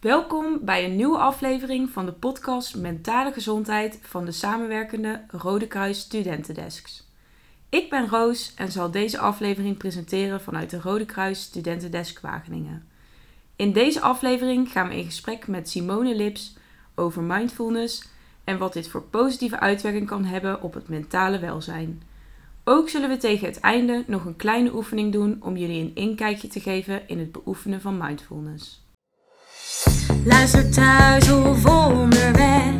Welkom 0.00 0.58
bij 0.62 0.84
een 0.84 0.96
nieuwe 0.96 1.18
aflevering 1.18 1.90
van 1.90 2.06
de 2.06 2.12
podcast 2.12 2.76
Mentale 2.76 3.32
Gezondheid 3.32 3.98
van 4.02 4.24
de 4.24 4.32
samenwerkende 4.32 5.24
Rode 5.28 5.66
Kruis 5.66 6.00
Studentendesks. 6.00 7.06
Ik 7.68 7.90
ben 7.90 8.08
Roos 8.08 8.54
en 8.54 8.72
zal 8.72 8.90
deze 8.90 9.18
aflevering 9.18 9.76
presenteren 9.76 10.40
vanuit 10.40 10.70
de 10.70 10.80
Rode 10.80 11.04
Kruis 11.04 11.42
Studentendesk 11.42 12.20
Wageningen. 12.20 12.88
In 13.56 13.72
deze 13.72 14.00
aflevering 14.00 14.70
gaan 14.70 14.88
we 14.88 14.96
in 14.96 15.04
gesprek 15.04 15.46
met 15.46 15.68
Simone 15.68 16.14
Lips 16.14 16.56
over 16.94 17.22
mindfulness 17.22 18.08
en 18.44 18.58
wat 18.58 18.72
dit 18.72 18.88
voor 18.88 19.02
positieve 19.02 19.60
uitwerking 19.60 20.06
kan 20.06 20.24
hebben 20.24 20.62
op 20.62 20.74
het 20.74 20.88
mentale 20.88 21.38
welzijn. 21.38 22.02
Ook 22.64 22.88
zullen 22.88 23.08
we 23.08 23.16
tegen 23.16 23.46
het 23.46 23.60
einde 23.60 24.04
nog 24.06 24.24
een 24.24 24.36
kleine 24.36 24.74
oefening 24.74 25.12
doen 25.12 25.38
om 25.40 25.56
jullie 25.56 25.80
een 25.80 25.94
inkijkje 25.94 26.48
te 26.48 26.60
geven 26.60 27.08
in 27.08 27.18
het 27.18 27.32
beoefenen 27.32 27.80
van 27.80 27.98
mindfulness. 27.98 28.88
Luister 30.24 30.70
thuis 30.70 31.30
of 31.30 31.66
onderweg, 31.66 32.76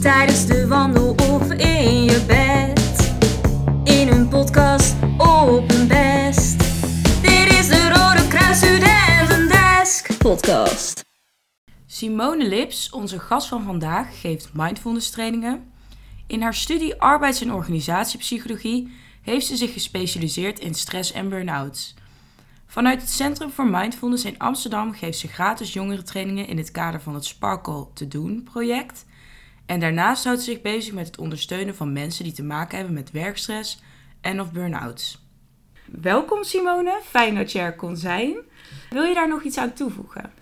tijdens 0.00 0.46
de 0.46 0.66
wandel 0.66 1.14
of 1.30 1.52
in 1.52 2.04
je 2.04 2.24
bed, 2.26 3.14
in 3.84 4.08
een 4.08 4.28
podcast 4.28 4.94
op 5.18 5.70
een 5.70 5.88
best. 5.88 6.58
Dit 7.22 7.52
is 7.52 7.68
de 7.68 7.88
Rode 7.88 8.28
Kruis 8.28 8.56
Studentendesk 8.56 10.18
podcast. 10.18 11.04
Simone 11.86 12.48
Lips, 12.48 12.90
onze 12.90 13.18
gast 13.18 13.48
van 13.48 13.64
vandaag, 13.64 14.20
geeft 14.20 14.50
mindfulness 14.52 15.10
trainingen. 15.10 15.72
In 16.26 16.42
haar 16.42 16.54
studie 16.54 17.00
arbeids- 17.00 17.40
en 17.40 17.52
organisatiepsychologie 17.52 18.92
heeft 19.22 19.46
ze 19.46 19.56
zich 19.56 19.72
gespecialiseerd 19.72 20.58
in 20.58 20.74
stress 20.74 21.12
en 21.12 21.28
burn-outs. 21.28 21.94
Vanuit 22.76 23.00
het 23.00 23.10
Centrum 23.10 23.50
voor 23.50 23.66
Mindfulness 23.66 24.24
in 24.24 24.38
Amsterdam 24.38 24.92
geeft 24.92 25.18
ze 25.18 25.28
gratis 25.28 25.72
jongerentrainingen 25.72 26.46
in 26.46 26.56
het 26.56 26.70
kader 26.70 27.00
van 27.00 27.14
het 27.14 27.24
Sparkle 27.24 27.86
te 27.94 28.08
doen 28.08 28.42
project. 28.52 29.06
En 29.66 29.80
daarnaast 29.80 30.24
houdt 30.24 30.42
ze 30.42 30.50
zich 30.50 30.60
bezig 30.60 30.94
met 30.94 31.06
het 31.06 31.18
ondersteunen 31.18 31.74
van 31.74 31.92
mensen 31.92 32.24
die 32.24 32.32
te 32.32 32.42
maken 32.42 32.76
hebben 32.76 32.94
met 32.94 33.10
werkstress 33.10 33.82
en 34.20 34.40
of 34.40 34.52
burn-outs. 34.52 35.24
Welkom 35.84 36.44
Simone, 36.44 37.00
fijn 37.04 37.34
dat 37.34 37.52
je 37.52 37.58
er 37.58 37.76
kon 37.76 37.96
zijn. 37.96 38.34
Wil 38.90 39.04
je 39.04 39.14
daar 39.14 39.28
nog 39.28 39.42
iets 39.42 39.58
aan 39.58 39.72
toevoegen? 39.72 40.32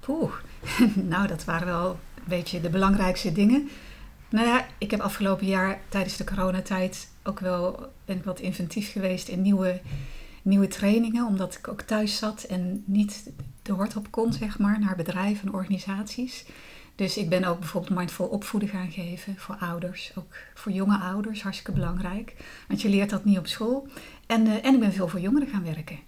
Poeh, 0.00 0.32
nou 1.12 1.26
dat 1.26 1.44
waren 1.44 1.66
wel 1.66 1.90
een 1.90 2.24
beetje 2.24 2.60
de 2.60 2.70
belangrijkste 2.70 3.32
dingen. 3.32 3.68
Nou 4.28 4.46
ja, 4.46 4.66
ik 4.78 4.90
heb 4.90 5.00
afgelopen 5.00 5.46
jaar 5.46 5.80
tijdens 5.88 6.16
de 6.16 6.24
coronatijd 6.24 7.08
ook 7.22 7.40
wel 7.40 7.92
ben 8.04 8.22
wat 8.24 8.40
inventief 8.40 8.92
geweest 8.92 9.28
in 9.28 9.42
nieuwe, 9.42 9.80
nieuwe 10.42 10.68
trainingen, 10.68 11.26
omdat 11.26 11.54
ik 11.54 11.68
ook 11.68 11.82
thuis 11.82 12.16
zat 12.16 12.42
en 12.42 12.82
niet 12.86 13.30
de 13.62 13.72
hort 13.72 13.96
op 13.96 14.10
kon, 14.10 14.32
zeg 14.32 14.58
maar, 14.58 14.80
naar 14.80 14.96
bedrijven 14.96 15.48
en 15.48 15.54
organisaties. 15.54 16.44
Dus 16.94 17.16
ik 17.16 17.28
ben 17.28 17.44
ook 17.44 17.58
bijvoorbeeld 17.58 17.98
mindful 17.98 18.26
opvoeden 18.26 18.68
gaan 18.68 18.90
geven 18.90 19.36
voor 19.36 19.56
ouders, 19.60 20.12
ook 20.14 20.36
voor 20.54 20.72
jonge 20.72 20.98
ouders, 20.98 21.42
hartstikke 21.42 21.72
belangrijk. 21.72 22.34
Want 22.68 22.82
je 22.82 22.88
leert 22.88 23.10
dat 23.10 23.24
niet 23.24 23.38
op 23.38 23.46
school. 23.46 23.88
En, 24.26 24.46
eh, 24.46 24.64
en 24.64 24.74
ik 24.74 24.80
ben 24.80 24.92
veel 24.92 25.08
voor 25.08 25.20
jongeren 25.20 25.48
gaan 25.48 25.64
werken 25.64 25.98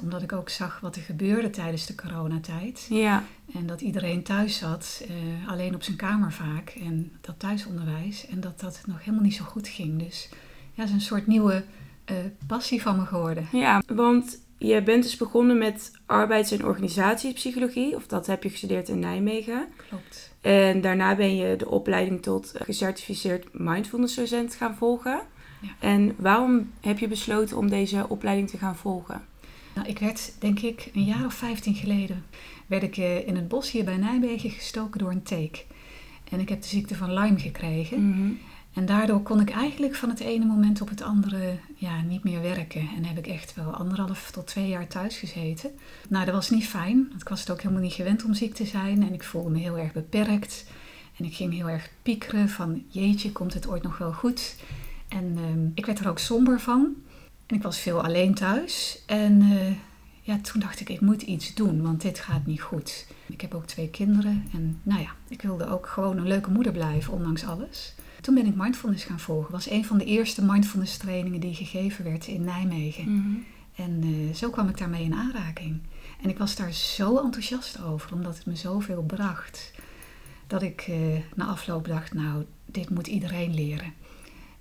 omdat 0.00 0.22
ik 0.22 0.32
ook 0.32 0.48
zag 0.48 0.80
wat 0.80 0.96
er 0.96 1.02
gebeurde 1.02 1.50
tijdens 1.50 1.86
de 1.86 1.94
coronatijd. 1.94 2.86
Ja. 2.90 3.24
En 3.54 3.66
dat 3.66 3.80
iedereen 3.80 4.22
thuis 4.22 4.58
zat, 4.58 5.04
eh, 5.08 5.48
alleen 5.48 5.74
op 5.74 5.82
zijn 5.82 5.96
kamer 5.96 6.32
vaak. 6.32 6.68
En 6.68 7.12
dat 7.20 7.38
thuisonderwijs. 7.38 8.26
En 8.26 8.40
dat 8.40 8.60
dat 8.60 8.82
nog 8.86 8.98
helemaal 8.98 9.22
niet 9.22 9.34
zo 9.34 9.44
goed 9.44 9.68
ging. 9.68 10.02
Dus 10.02 10.28
ja, 10.74 10.82
het 10.82 10.88
is 10.88 10.94
een 10.94 11.00
soort 11.00 11.26
nieuwe 11.26 11.64
eh, 12.08 12.16
passie 12.46 12.82
van 12.82 12.96
me 12.96 13.04
geworden. 13.04 13.48
Ja, 13.52 13.82
want 13.86 14.38
je 14.58 14.82
bent 14.82 15.02
dus 15.02 15.16
begonnen 15.16 15.58
met 15.58 15.92
arbeids- 16.06 16.50
en 16.50 16.64
organisatiepsychologie. 16.64 17.94
Of 17.94 18.06
dat 18.06 18.26
heb 18.26 18.42
je 18.42 18.50
gestudeerd 18.50 18.88
in 18.88 18.98
Nijmegen. 18.98 19.66
Klopt. 19.88 20.32
En 20.40 20.80
daarna 20.80 21.16
ben 21.16 21.36
je 21.36 21.56
de 21.56 21.68
opleiding 21.68 22.22
tot 22.22 22.52
gecertificeerd 22.54 23.46
mindfulness 23.52 24.14
docent 24.14 24.54
gaan 24.54 24.76
volgen. 24.76 25.20
Ja. 25.60 25.68
En 25.78 26.14
waarom 26.18 26.72
heb 26.80 26.98
je 26.98 27.08
besloten 27.08 27.56
om 27.56 27.68
deze 27.68 28.08
opleiding 28.08 28.50
te 28.50 28.58
gaan 28.58 28.76
volgen? 28.76 29.24
Nou, 29.74 29.88
ik 29.88 29.98
werd, 29.98 30.32
denk 30.38 30.60
ik, 30.60 30.90
een 30.94 31.04
jaar 31.04 31.24
of 31.24 31.34
15 31.34 31.74
geleden... 31.74 32.24
werd 32.66 32.82
ik 32.82 32.96
eh, 32.96 33.26
in 33.26 33.36
het 33.36 33.48
bos 33.48 33.70
hier 33.70 33.84
bij 33.84 33.96
Nijmegen 33.96 34.50
gestoken 34.50 34.98
door 34.98 35.10
een 35.10 35.22
teek. 35.22 35.66
En 36.30 36.40
ik 36.40 36.48
heb 36.48 36.62
de 36.62 36.68
ziekte 36.68 36.94
van 36.94 37.14
Lyme 37.14 37.38
gekregen. 37.38 38.08
Mhm. 38.08 38.30
En 38.78 38.86
daardoor 38.86 39.22
kon 39.22 39.40
ik 39.40 39.50
eigenlijk 39.50 39.94
van 39.94 40.08
het 40.08 40.20
ene 40.20 40.44
moment 40.44 40.80
op 40.80 40.88
het 40.88 41.02
andere 41.02 41.58
ja, 41.74 42.00
niet 42.00 42.24
meer 42.24 42.40
werken. 42.40 42.88
En 42.96 43.04
heb 43.04 43.18
ik 43.18 43.26
echt 43.26 43.54
wel 43.54 43.74
anderhalf 43.74 44.30
tot 44.30 44.46
twee 44.46 44.68
jaar 44.68 44.86
thuis 44.86 45.16
gezeten. 45.16 45.70
Nou, 46.08 46.24
dat 46.24 46.34
was 46.34 46.50
niet 46.50 46.66
fijn, 46.66 47.12
ik 47.18 47.28
was 47.28 47.40
het 47.40 47.50
ook 47.50 47.62
helemaal 47.62 47.82
niet 47.82 47.92
gewend 47.92 48.24
om 48.24 48.34
ziek 48.34 48.54
te 48.54 48.66
zijn. 48.66 49.02
En 49.02 49.12
ik 49.12 49.24
voelde 49.24 49.50
me 49.50 49.58
heel 49.58 49.78
erg 49.78 49.92
beperkt. 49.92 50.64
En 51.16 51.24
ik 51.24 51.34
ging 51.34 51.52
heel 51.52 51.68
erg 51.68 51.90
piekeren 52.02 52.48
van, 52.48 52.84
jeetje, 52.88 53.32
komt 53.32 53.54
het 53.54 53.68
ooit 53.68 53.82
nog 53.82 53.98
wel 53.98 54.12
goed? 54.12 54.56
En 55.08 55.36
ehm, 55.36 55.66
ik 55.74 55.86
werd 55.86 55.98
er 55.98 56.08
ook 56.08 56.18
somber 56.18 56.60
van. 56.60 56.94
En 57.46 57.56
ik 57.56 57.62
was 57.62 57.78
veel 57.78 58.02
alleen 58.02 58.34
thuis. 58.34 59.02
En 59.06 59.42
eh, 59.42 59.72
ja, 60.20 60.38
toen 60.38 60.60
dacht 60.60 60.80
ik, 60.80 60.88
ik 60.88 61.00
moet 61.00 61.22
iets 61.22 61.54
doen, 61.54 61.82
want 61.82 62.02
dit 62.02 62.18
gaat 62.18 62.46
niet 62.46 62.60
goed. 62.60 63.06
Ik 63.26 63.40
heb 63.40 63.54
ook 63.54 63.66
twee 63.66 63.88
kinderen. 63.88 64.44
En 64.52 64.80
nou 64.82 65.00
ja, 65.00 65.10
ik 65.28 65.42
wilde 65.42 65.66
ook 65.68 65.86
gewoon 65.86 66.16
een 66.16 66.28
leuke 66.28 66.50
moeder 66.50 66.72
blijven, 66.72 67.12
ondanks 67.12 67.44
alles. 67.44 67.94
Toen 68.28 68.36
ben 68.36 68.46
ik 68.46 68.54
mindfulness 68.56 69.04
gaan 69.04 69.20
volgen. 69.20 69.52
Was 69.52 69.70
een 69.70 69.84
van 69.84 69.98
de 69.98 70.04
eerste 70.04 70.44
mindfulness 70.44 70.96
trainingen 70.96 71.40
die 71.40 71.54
gegeven 71.54 72.04
werd 72.04 72.26
in 72.26 72.44
Nijmegen. 72.44 73.14
Mhm. 73.14 73.36
En 73.74 74.00
eh, 74.02 74.34
zo 74.34 74.50
kwam 74.50 74.68
ik 74.68 74.78
daarmee 74.78 75.04
in 75.04 75.14
aanraking. 75.14 75.80
En 76.22 76.28
ik 76.28 76.38
was 76.38 76.56
daar 76.56 76.72
zo 76.72 77.18
enthousiast 77.18 77.82
over, 77.82 78.12
omdat 78.12 78.36
het 78.36 78.46
me 78.46 78.56
zoveel 78.56 79.02
bracht. 79.02 79.72
Dat 80.46 80.62
ik 80.62 80.80
eh, 80.80 80.96
na 81.34 81.46
afloop 81.46 81.86
dacht, 81.86 82.14
nou, 82.14 82.44
dit 82.66 82.90
moet 82.90 83.06
iedereen 83.06 83.54
leren. 83.54 83.92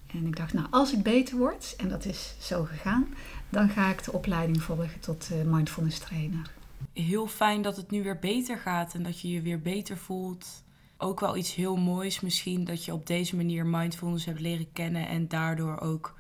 En 0.07 0.25
ik 0.25 0.35
dacht, 0.35 0.53
nou, 0.53 0.67
als 0.69 0.94
ik 0.94 1.03
beter 1.03 1.38
word, 1.38 1.73
en 1.77 1.89
dat 1.89 2.06
is 2.06 2.35
zo 2.39 2.63
gegaan, 2.63 3.07
dan 3.50 3.69
ga 3.69 3.89
ik 3.89 4.03
de 4.03 4.11
opleiding 4.11 4.63
volgen 4.63 5.00
tot 5.00 5.29
eh, 5.31 5.51
mindfulness 5.51 6.00
trainer. 6.00 6.51
Heel 6.94 7.27
fijn 7.27 7.61
dat 7.61 7.77
het 7.77 7.91
nu 7.91 8.03
weer 8.03 8.19
beter 8.19 8.57
gaat 8.57 8.94
en 8.94 9.03
dat 9.03 9.22
je 9.22 9.29
je 9.29 9.41
weer 9.41 9.61
beter 9.61 9.97
voelt. 9.97 10.66
Ook 10.97 11.19
wel 11.19 11.38
iets 11.38 11.56
heel 11.56 11.75
moois 11.75 12.19
misschien 12.19 12.63
dat 12.63 12.85
je 12.85 12.94
op 12.94 13.08
deze 13.08 13.35
manier 13.35 13.66
mindfulness 13.66 14.25
hebt 14.25 14.40
leren 14.40 14.72
kennen 14.74 15.08
en 15.08 15.28
daardoor 15.28 15.80
ook 15.80 16.16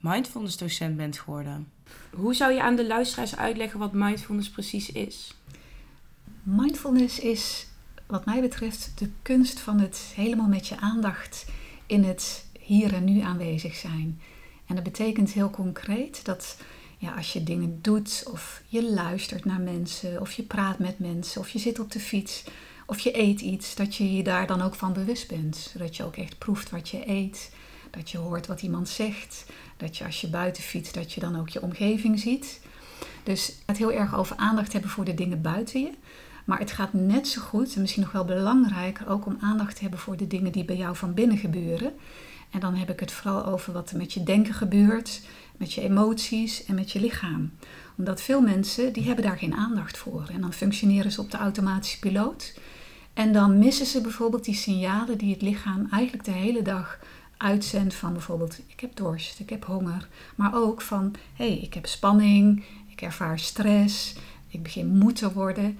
mindfulness 0.00 0.56
docent 0.56 0.96
bent 0.96 1.18
geworden. 1.18 1.68
Hoe 2.10 2.34
zou 2.34 2.52
je 2.52 2.62
aan 2.62 2.76
de 2.76 2.86
luisteraars 2.86 3.36
uitleggen 3.36 3.78
wat 3.78 3.92
mindfulness 3.92 4.50
precies 4.50 4.92
is? 4.92 5.34
Mindfulness 6.42 7.18
is, 7.18 7.66
wat 8.06 8.24
mij 8.24 8.40
betreft, 8.40 8.92
de 8.98 9.10
kunst 9.22 9.60
van 9.60 9.80
het 9.80 10.12
helemaal 10.14 10.48
met 10.48 10.66
je 10.66 10.76
aandacht 10.76 11.46
in 11.86 12.04
het 12.04 12.46
hier 12.60 12.94
en 12.94 13.04
nu 13.04 13.20
aanwezig 13.20 13.74
zijn. 13.74 14.20
En 14.66 14.74
dat 14.74 14.84
betekent 14.84 15.32
heel 15.32 15.50
concreet 15.50 16.24
dat 16.24 16.56
ja, 16.98 17.14
als 17.14 17.32
je 17.32 17.42
dingen 17.42 17.78
doet, 17.82 18.24
of 18.32 18.62
je 18.66 18.92
luistert 18.92 19.44
naar 19.44 19.60
mensen, 19.60 20.20
of 20.20 20.32
je 20.32 20.42
praat 20.42 20.78
met 20.78 20.98
mensen, 20.98 21.40
of 21.40 21.48
je 21.48 21.58
zit 21.58 21.78
op 21.78 21.92
de 21.92 22.00
fiets, 22.00 22.44
of 22.86 22.98
je 23.00 23.18
eet 23.18 23.40
iets, 23.40 23.74
dat 23.74 23.96
je 23.96 24.14
je 24.14 24.22
daar 24.22 24.46
dan 24.46 24.62
ook 24.62 24.74
van 24.74 24.92
bewust 24.92 25.28
bent. 25.28 25.56
Zodat 25.72 25.96
je 25.96 26.04
ook 26.04 26.16
echt 26.16 26.38
proeft 26.38 26.70
wat 26.70 26.88
je 26.88 27.08
eet, 27.08 27.50
dat 27.90 28.10
je 28.10 28.18
hoort 28.18 28.46
wat 28.46 28.62
iemand 28.62 28.88
zegt, 28.88 29.44
dat 29.76 29.96
je 29.96 30.04
als 30.04 30.20
je 30.20 30.28
buiten 30.28 30.62
fietst, 30.62 30.94
dat 30.94 31.12
je 31.12 31.20
dan 31.20 31.38
ook 31.38 31.48
je 31.48 31.62
omgeving 31.62 32.20
ziet. 32.20 32.60
Dus 33.22 33.52
het 33.66 33.76
heel 33.76 33.92
erg 33.92 34.14
over 34.14 34.36
aandacht 34.36 34.72
hebben 34.72 34.90
voor 34.90 35.04
de 35.04 35.14
dingen 35.14 35.42
buiten 35.42 35.80
je. 35.80 35.90
Maar 36.44 36.58
het 36.58 36.72
gaat 36.72 36.92
net 36.92 37.28
zo 37.28 37.40
goed, 37.40 37.74
en 37.74 37.80
misschien 37.80 38.02
nog 38.02 38.12
wel 38.12 38.24
belangrijker, 38.24 39.08
ook 39.08 39.26
om 39.26 39.36
aandacht 39.40 39.74
te 39.76 39.82
hebben 39.82 39.98
voor 39.98 40.16
de 40.16 40.26
dingen 40.26 40.52
die 40.52 40.64
bij 40.64 40.76
jou 40.76 40.96
van 40.96 41.14
binnen 41.14 41.38
gebeuren. 41.38 41.92
En 42.50 42.60
dan 42.60 42.74
heb 42.74 42.90
ik 42.90 43.00
het 43.00 43.12
vooral 43.12 43.46
over 43.46 43.72
wat 43.72 43.90
er 43.90 43.96
met 43.96 44.12
je 44.12 44.22
denken 44.22 44.54
gebeurt, 44.54 45.20
met 45.56 45.72
je 45.72 45.80
emoties 45.80 46.64
en 46.64 46.74
met 46.74 46.92
je 46.92 47.00
lichaam. 47.00 47.52
Omdat 47.96 48.20
veel 48.20 48.40
mensen, 48.40 48.92
die 48.92 49.04
hebben 49.04 49.24
daar 49.24 49.38
geen 49.38 49.54
aandacht 49.54 49.98
voor. 49.98 50.28
En 50.32 50.40
dan 50.40 50.52
functioneren 50.52 51.12
ze 51.12 51.20
op 51.20 51.30
de 51.30 51.36
automatische 51.36 51.98
piloot. 51.98 52.54
En 53.14 53.32
dan 53.32 53.58
missen 53.58 53.86
ze 53.86 54.00
bijvoorbeeld 54.00 54.44
die 54.44 54.54
signalen 54.54 55.18
die 55.18 55.32
het 55.32 55.42
lichaam 55.42 55.86
eigenlijk 55.90 56.24
de 56.24 56.30
hele 56.30 56.62
dag 56.62 56.98
uitzendt 57.36 57.94
van 57.94 58.12
bijvoorbeeld 58.12 58.58
ik 58.66 58.80
heb 58.80 58.96
dorst, 58.96 59.40
ik 59.40 59.50
heb 59.50 59.64
honger. 59.64 60.08
Maar 60.34 60.54
ook 60.54 60.80
van 60.80 61.14
hé, 61.34 61.48
hey, 61.48 61.58
ik 61.58 61.74
heb 61.74 61.86
spanning, 61.86 62.64
ik 62.88 63.02
ervaar 63.02 63.38
stress, 63.38 64.14
ik 64.48 64.62
begin 64.62 64.86
moe 64.98 65.12
te 65.12 65.32
worden. 65.32 65.78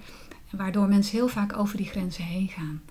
En 0.51 0.57
waardoor 0.57 0.87
mensen 0.87 1.17
heel 1.17 1.27
vaak 1.27 1.57
over 1.57 1.77
die 1.77 1.85
grenzen 1.85 2.23
heen 2.23 2.47
gaan. 2.47 2.81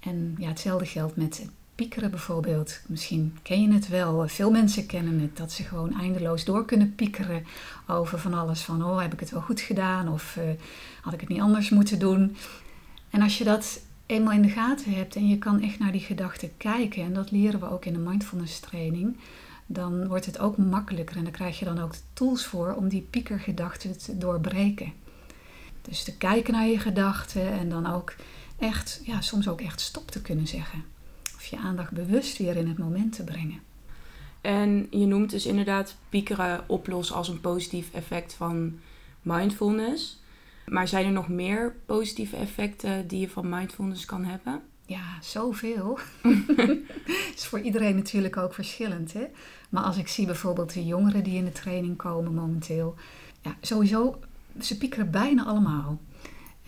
En 0.00 0.34
ja, 0.38 0.48
hetzelfde 0.48 0.86
geldt 0.86 1.16
met 1.16 1.46
piekeren 1.74 2.10
bijvoorbeeld. 2.10 2.80
Misschien 2.86 3.38
ken 3.42 3.62
je 3.62 3.72
het 3.72 3.88
wel. 3.88 4.28
Veel 4.28 4.50
mensen 4.50 4.86
kennen 4.86 5.20
het. 5.20 5.36
Dat 5.36 5.52
ze 5.52 5.62
gewoon 5.62 6.00
eindeloos 6.00 6.44
door 6.44 6.64
kunnen 6.64 6.94
piekeren 6.94 7.46
over 7.86 8.18
van 8.18 8.34
alles. 8.34 8.62
Van, 8.62 8.84
oh, 8.84 9.00
heb 9.00 9.12
ik 9.12 9.20
het 9.20 9.30
wel 9.30 9.40
goed 9.40 9.60
gedaan? 9.60 10.08
Of 10.08 10.36
uh, 10.38 10.44
had 11.02 11.12
ik 11.12 11.20
het 11.20 11.28
niet 11.28 11.40
anders 11.40 11.70
moeten 11.70 11.98
doen? 11.98 12.36
En 13.10 13.22
als 13.22 13.38
je 13.38 13.44
dat 13.44 13.80
eenmaal 14.06 14.32
in 14.32 14.42
de 14.42 14.48
gaten 14.48 14.92
hebt 14.92 15.16
en 15.16 15.28
je 15.28 15.38
kan 15.38 15.60
echt 15.60 15.78
naar 15.78 15.92
die 15.92 16.00
gedachten 16.00 16.56
kijken... 16.56 17.02
en 17.02 17.14
dat 17.14 17.30
leren 17.30 17.60
we 17.60 17.70
ook 17.70 17.84
in 17.84 17.92
de 17.92 17.98
mindfulness 17.98 18.60
training... 18.60 19.16
dan 19.66 20.08
wordt 20.08 20.26
het 20.26 20.38
ook 20.38 20.56
makkelijker 20.56 21.16
en 21.16 21.22
dan 21.22 21.32
krijg 21.32 21.58
je 21.58 21.64
dan 21.64 21.80
ook 21.80 21.94
tools 22.12 22.46
voor 22.46 22.74
om 22.74 22.88
die 22.88 23.06
piekergedachten 23.10 23.98
te 23.98 24.18
doorbreken. 24.18 24.92
Dus 25.82 26.04
te 26.04 26.16
kijken 26.16 26.52
naar 26.52 26.66
je 26.66 26.78
gedachten 26.78 27.52
en 27.52 27.68
dan 27.68 27.86
ook 27.86 28.14
echt, 28.58 29.00
ja, 29.04 29.20
soms 29.20 29.48
ook 29.48 29.60
echt 29.60 29.80
stop 29.80 30.10
te 30.10 30.22
kunnen 30.22 30.46
zeggen. 30.46 30.84
Of 31.36 31.44
je 31.44 31.58
aandacht 31.58 31.90
bewust 31.90 32.38
weer 32.38 32.56
in 32.56 32.68
het 32.68 32.78
moment 32.78 33.12
te 33.12 33.24
brengen. 33.24 33.60
En 34.40 34.86
je 34.90 35.06
noemt 35.06 35.30
dus 35.30 35.46
inderdaad 35.46 35.96
piekeren 36.08 36.64
oplossen 36.66 37.16
als 37.16 37.28
een 37.28 37.40
positief 37.40 37.92
effect 37.92 38.34
van 38.34 38.78
mindfulness. 39.22 40.20
Maar 40.70 40.88
zijn 40.88 41.06
er 41.06 41.12
nog 41.12 41.28
meer 41.28 41.76
positieve 41.86 42.36
effecten 42.36 43.06
die 43.06 43.20
je 43.20 43.28
van 43.28 43.48
mindfulness 43.48 44.04
kan 44.04 44.24
hebben? 44.24 44.62
Ja, 44.86 45.18
zoveel. 45.20 45.98
is 47.34 47.46
voor 47.46 47.60
iedereen 47.60 47.96
natuurlijk 47.96 48.36
ook 48.36 48.54
verschillend. 48.54 49.12
Hè? 49.12 49.24
Maar 49.68 49.82
als 49.82 49.96
ik 49.96 50.08
zie 50.08 50.26
bijvoorbeeld 50.26 50.72
de 50.72 50.84
jongeren 50.84 51.24
die 51.24 51.36
in 51.36 51.44
de 51.44 51.52
training 51.52 51.96
komen 51.96 52.34
momenteel. 52.34 52.94
Ja, 53.42 53.56
sowieso, 53.60 54.20
ze 54.60 54.78
piekeren 54.78 55.10
bijna 55.10 55.44
allemaal. 55.44 56.00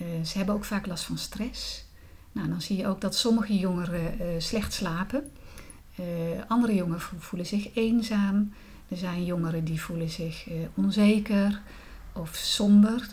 Uh, 0.03 0.25
ze 0.25 0.37
hebben 0.37 0.55
ook 0.55 0.64
vaak 0.64 0.87
last 0.87 1.05
van 1.05 1.19
stress. 1.19 1.85
Nou, 2.32 2.49
dan 2.49 2.61
zie 2.61 2.76
je 2.76 2.87
ook 2.87 3.00
dat 3.00 3.14
sommige 3.14 3.58
jongeren 3.58 4.20
uh, 4.20 4.26
slecht 4.38 4.73
slapen. 4.73 5.31
Uh, 6.00 6.06
andere 6.49 6.75
jongeren 6.75 7.00
voelen 7.00 7.46
zich 7.46 7.75
eenzaam. 7.75 8.53
Er 8.88 8.96
zijn 8.96 9.25
jongeren 9.25 9.64
die 9.64 9.81
voelen 9.81 10.11
zich 10.11 10.49
onzeker 10.75 11.61
of 12.12 12.35
somber. 12.35 13.08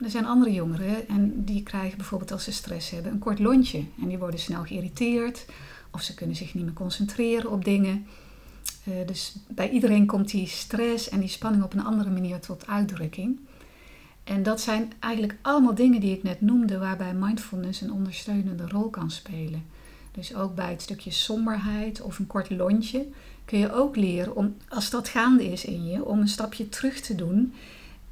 Er 0.00 0.10
zijn 0.10 0.26
andere 0.26 0.52
jongeren 0.52 1.08
en 1.08 1.44
die 1.44 1.62
krijgen 1.62 1.96
bijvoorbeeld 1.96 2.32
als 2.32 2.44
ze 2.44 2.52
stress 2.52 2.90
hebben 2.90 3.12
een 3.12 3.18
kort 3.18 3.38
lontje. 3.38 3.84
En 4.00 4.08
die 4.08 4.18
worden 4.18 4.40
snel 4.40 4.62
geïrriteerd 4.62 5.46
of 5.90 6.02
ze 6.02 6.14
kunnen 6.14 6.36
zich 6.36 6.54
niet 6.54 6.64
meer 6.64 6.72
concentreren 6.72 7.50
op 7.50 7.64
dingen. 7.64 8.06
dus 9.06 9.36
bij 9.48 9.70
iedereen 9.70 10.06
komt 10.06 10.30
die 10.30 10.46
stress 10.46 11.08
en 11.08 11.20
die 11.20 11.28
spanning 11.28 11.64
op 11.64 11.72
een 11.72 11.84
andere 11.84 12.10
manier 12.10 12.40
tot 12.40 12.66
uitdrukking. 12.66 13.38
En 14.24 14.42
dat 14.42 14.60
zijn 14.60 14.92
eigenlijk 15.00 15.36
allemaal 15.42 15.74
dingen 15.74 16.00
die 16.00 16.16
ik 16.16 16.22
net 16.22 16.40
noemde, 16.40 16.78
waarbij 16.78 17.14
mindfulness 17.14 17.80
een 17.80 17.92
ondersteunende 17.92 18.68
rol 18.68 18.88
kan 18.88 19.10
spelen. 19.10 19.64
Dus 20.12 20.34
ook 20.34 20.54
bij 20.54 20.70
het 20.70 20.82
stukje 20.82 21.10
somberheid 21.10 22.00
of 22.00 22.18
een 22.18 22.26
kort 22.26 22.50
lontje 22.50 23.06
kun 23.44 23.58
je 23.58 23.72
ook 23.72 23.96
leren 23.96 24.36
om, 24.36 24.56
als 24.68 24.90
dat 24.90 25.08
gaande 25.08 25.52
is 25.52 25.64
in 25.64 25.84
je, 25.84 26.04
om 26.04 26.20
een 26.20 26.28
stapje 26.28 26.68
terug 26.68 27.00
te 27.00 27.14
doen 27.14 27.52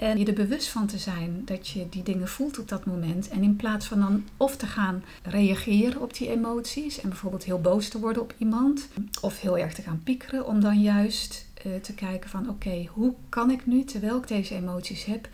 en 0.03 0.19
je 0.19 0.25
er 0.25 0.33
bewust 0.33 0.69
van 0.69 0.87
te 0.87 0.99
zijn 0.99 1.43
dat 1.45 1.69
je 1.69 1.89
die 1.89 2.03
dingen 2.03 2.29
voelt 2.29 2.59
op 2.59 2.69
dat 2.69 2.85
moment. 2.85 3.29
En 3.29 3.43
in 3.43 3.57
plaats 3.57 3.87
van 3.87 4.01
dan 4.01 4.25
of 4.37 4.57
te 4.57 4.67
gaan 4.67 5.05
reageren 5.23 6.01
op 6.01 6.15
die 6.15 6.31
emoties 6.31 7.01
en 7.01 7.09
bijvoorbeeld 7.09 7.45
heel 7.45 7.61
boos 7.61 7.89
te 7.89 7.99
worden 7.99 8.23
op 8.23 8.35
iemand 8.39 8.89
of 9.21 9.41
heel 9.41 9.59
erg 9.59 9.75
te 9.75 9.83
gaan 9.83 10.01
piekeren, 10.05 10.47
om 10.47 10.61
dan 10.61 10.81
juist 10.81 11.47
uh, 11.67 11.75
te 11.75 11.95
kijken 11.95 12.31
van 12.31 12.49
oké, 12.49 12.87
hoe 12.93 13.15
kan 13.29 13.51
ik 13.51 13.67
nu 13.67 13.85
terwijl 13.85 14.17
ik 14.17 14.29
deze 14.29 14.55
emoties 14.55 15.05
heb 15.05 15.29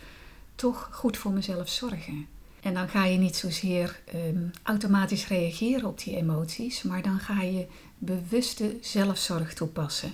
toch 0.55 0.89
goed 0.91 1.17
voor 1.17 1.31
mezelf 1.31 1.69
zorgen. 1.69 2.27
En 2.61 2.73
dan 2.73 2.89
ga 2.89 3.05
je 3.05 3.17
niet 3.17 3.35
zozeer 3.35 3.99
um, 4.15 4.51
automatisch 4.63 5.27
reageren 5.27 5.87
op 5.87 6.03
die 6.03 6.15
emoties, 6.15 6.83
maar 6.83 7.01
dan 7.01 7.19
ga 7.19 7.41
je 7.41 7.65
bewuste 7.97 8.77
zelfzorg 8.81 9.53
toepassen. 9.53 10.11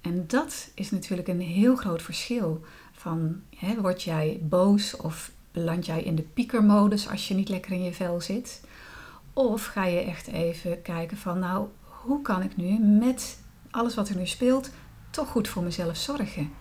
En 0.00 0.24
dat 0.26 0.70
is 0.74 0.90
natuurlijk 0.90 1.28
een 1.28 1.40
heel 1.40 1.76
groot 1.76 2.02
verschil 2.02 2.64
van 3.04 3.40
hè, 3.56 3.80
word 3.80 4.02
jij 4.02 4.40
boos 4.42 4.96
of 4.96 5.30
beland 5.52 5.86
jij 5.86 6.02
in 6.02 6.14
de 6.14 6.22
piekermodus 6.22 7.08
als 7.08 7.28
je 7.28 7.34
niet 7.34 7.48
lekker 7.48 7.72
in 7.72 7.82
je 7.82 7.92
vel 7.92 8.20
zit? 8.20 8.64
Of 9.32 9.64
ga 9.64 9.84
je 9.84 10.00
echt 10.00 10.26
even 10.26 10.82
kijken 10.82 11.16
van 11.16 11.38
nou, 11.38 11.68
hoe 11.82 12.22
kan 12.22 12.42
ik 12.42 12.56
nu 12.56 12.78
met 12.78 13.38
alles 13.70 13.94
wat 13.94 14.08
er 14.08 14.16
nu 14.16 14.26
speelt 14.26 14.70
toch 15.10 15.28
goed 15.28 15.48
voor 15.48 15.62
mezelf 15.62 15.96
zorgen? 15.96 16.52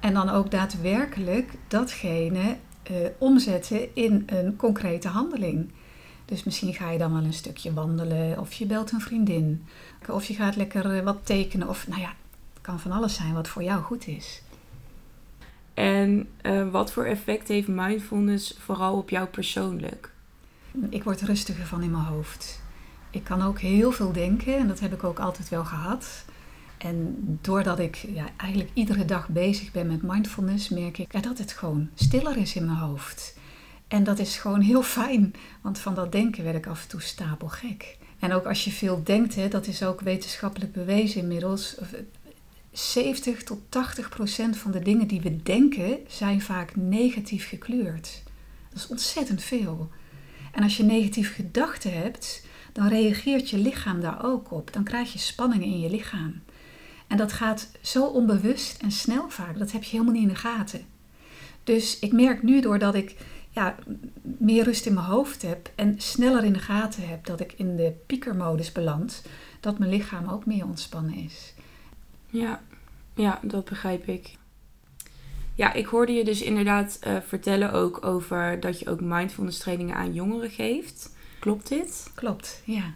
En 0.00 0.14
dan 0.14 0.28
ook 0.28 0.50
daadwerkelijk 0.50 1.52
datgene 1.68 2.56
uh, 2.90 2.96
omzetten 3.18 3.94
in 3.94 4.22
een 4.26 4.56
concrete 4.56 5.08
handeling. 5.08 5.72
Dus 6.24 6.44
misschien 6.44 6.74
ga 6.74 6.90
je 6.90 6.98
dan 6.98 7.12
wel 7.12 7.24
een 7.24 7.32
stukje 7.32 7.72
wandelen, 7.72 8.38
of 8.38 8.52
je 8.52 8.66
belt 8.66 8.92
een 8.92 9.00
vriendin, 9.00 9.66
of 10.08 10.24
je 10.24 10.34
gaat 10.34 10.56
lekker 10.56 10.96
eh, 10.96 11.04
wat 11.04 11.26
tekenen, 11.26 11.68
of 11.68 11.88
nou 11.88 12.00
ja, 12.00 12.12
het 12.52 12.62
kan 12.62 12.80
van 12.80 12.92
alles 12.92 13.14
zijn 13.14 13.34
wat 13.34 13.48
voor 13.48 13.62
jou 13.62 13.82
goed 13.82 14.06
is. 14.06 14.42
En 15.74 16.28
uh, 16.42 16.70
wat 16.70 16.92
voor 16.92 17.04
effect 17.04 17.48
heeft 17.48 17.68
mindfulness 17.68 18.56
vooral 18.58 18.96
op 18.96 19.10
jou 19.10 19.26
persoonlijk? 19.26 20.10
Ik 20.88 21.04
word 21.04 21.22
rustiger 21.22 21.66
van 21.66 21.82
in 21.82 21.90
mijn 21.90 22.04
hoofd. 22.04 22.62
Ik 23.10 23.24
kan 23.24 23.42
ook 23.42 23.58
heel 23.58 23.92
veel 23.92 24.12
denken 24.12 24.56
en 24.56 24.68
dat 24.68 24.80
heb 24.80 24.92
ik 24.92 25.04
ook 25.04 25.18
altijd 25.18 25.48
wel 25.48 25.64
gehad. 25.64 26.24
En 26.78 27.16
doordat 27.40 27.78
ik 27.78 27.94
ja, 27.96 28.24
eigenlijk 28.36 28.70
iedere 28.74 29.04
dag 29.04 29.28
bezig 29.28 29.72
ben 29.72 29.86
met 29.86 30.02
mindfulness, 30.02 30.68
merk 30.68 30.98
ik 30.98 31.22
dat 31.22 31.38
het 31.38 31.52
gewoon 31.52 31.88
stiller 31.94 32.36
is 32.36 32.56
in 32.56 32.64
mijn 32.64 32.78
hoofd. 32.78 33.38
En 33.88 34.04
dat 34.04 34.18
is 34.18 34.36
gewoon 34.36 34.60
heel 34.60 34.82
fijn, 34.98 35.32
want 35.60 35.78
van 35.78 35.94
dat 35.94 36.12
denken 36.12 36.44
werd 36.44 36.56
ik 36.56 36.66
af 36.66 36.82
en 36.82 36.88
toe 36.88 37.00
stapelgek. 37.00 37.98
En 38.18 38.32
ook 38.32 38.46
als 38.46 38.64
je 38.64 38.70
veel 38.70 39.04
denkt, 39.04 39.34
hè, 39.34 39.48
dat 39.48 39.66
is 39.66 39.82
ook 39.82 40.00
wetenschappelijk 40.00 40.72
bewezen 40.72 41.20
inmiddels. 41.20 41.76
70 42.72 43.42
tot 43.42 43.60
80 43.68 44.08
procent 44.08 44.56
van 44.56 44.70
de 44.70 44.80
dingen 44.80 45.06
die 45.06 45.20
we 45.20 45.42
denken 45.42 45.98
zijn 46.08 46.40
vaak 46.40 46.76
negatief 46.76 47.48
gekleurd. 47.48 48.22
Dat 48.68 48.78
is 48.78 48.86
ontzettend 48.86 49.42
veel. 49.42 49.90
En 50.52 50.62
als 50.62 50.76
je 50.76 50.82
negatieve 50.82 51.32
gedachten 51.32 51.92
hebt, 51.92 52.46
dan 52.72 52.88
reageert 52.88 53.50
je 53.50 53.58
lichaam 53.58 54.00
daar 54.00 54.24
ook 54.24 54.52
op. 54.52 54.72
Dan 54.72 54.84
krijg 54.84 55.12
je 55.12 55.18
spanningen 55.18 55.66
in 55.66 55.80
je 55.80 55.90
lichaam. 55.90 56.42
En 57.06 57.16
dat 57.16 57.32
gaat 57.32 57.70
zo 57.80 58.06
onbewust 58.06 58.82
en 58.82 58.90
snel 58.90 59.30
vaak, 59.30 59.58
dat 59.58 59.72
heb 59.72 59.82
je 59.82 59.90
helemaal 59.90 60.12
niet 60.12 60.22
in 60.22 60.28
de 60.28 60.34
gaten. 60.34 60.84
Dus 61.64 61.98
ik 61.98 62.12
merk 62.12 62.42
nu 62.42 62.60
doordat 62.60 62.94
ik 62.94 63.16
ja, 63.50 63.74
meer 64.22 64.64
rust 64.64 64.86
in 64.86 64.94
mijn 64.94 65.06
hoofd 65.06 65.42
heb 65.42 65.70
en 65.74 65.94
sneller 66.00 66.44
in 66.44 66.52
de 66.52 66.58
gaten 66.58 67.08
heb 67.08 67.24
dat 67.26 67.40
ik 67.40 67.52
in 67.52 67.76
de 67.76 67.92
piekermodus 68.06 68.72
beland, 68.72 69.22
dat 69.60 69.78
mijn 69.78 69.90
lichaam 69.90 70.28
ook 70.28 70.46
meer 70.46 70.64
ontspannen 70.64 71.14
is. 71.14 71.54
Ja, 72.30 72.62
ja 73.14 73.38
dat 73.42 73.64
begrijp 73.64 74.08
ik. 74.08 74.38
Ja, 75.54 75.72
ik 75.72 75.86
hoorde 75.86 76.12
je 76.12 76.24
dus 76.24 76.42
inderdaad 76.42 76.98
uh, 77.06 77.16
vertellen 77.26 77.72
ook 77.72 78.04
over 78.04 78.60
dat 78.60 78.78
je 78.78 78.90
ook 78.90 79.00
mindfulness 79.00 79.58
trainingen 79.58 79.96
aan 79.96 80.12
jongeren 80.12 80.50
geeft. 80.50 81.14
Klopt 81.38 81.68
dit? 81.68 82.10
Klopt, 82.14 82.62
ja. 82.64 82.94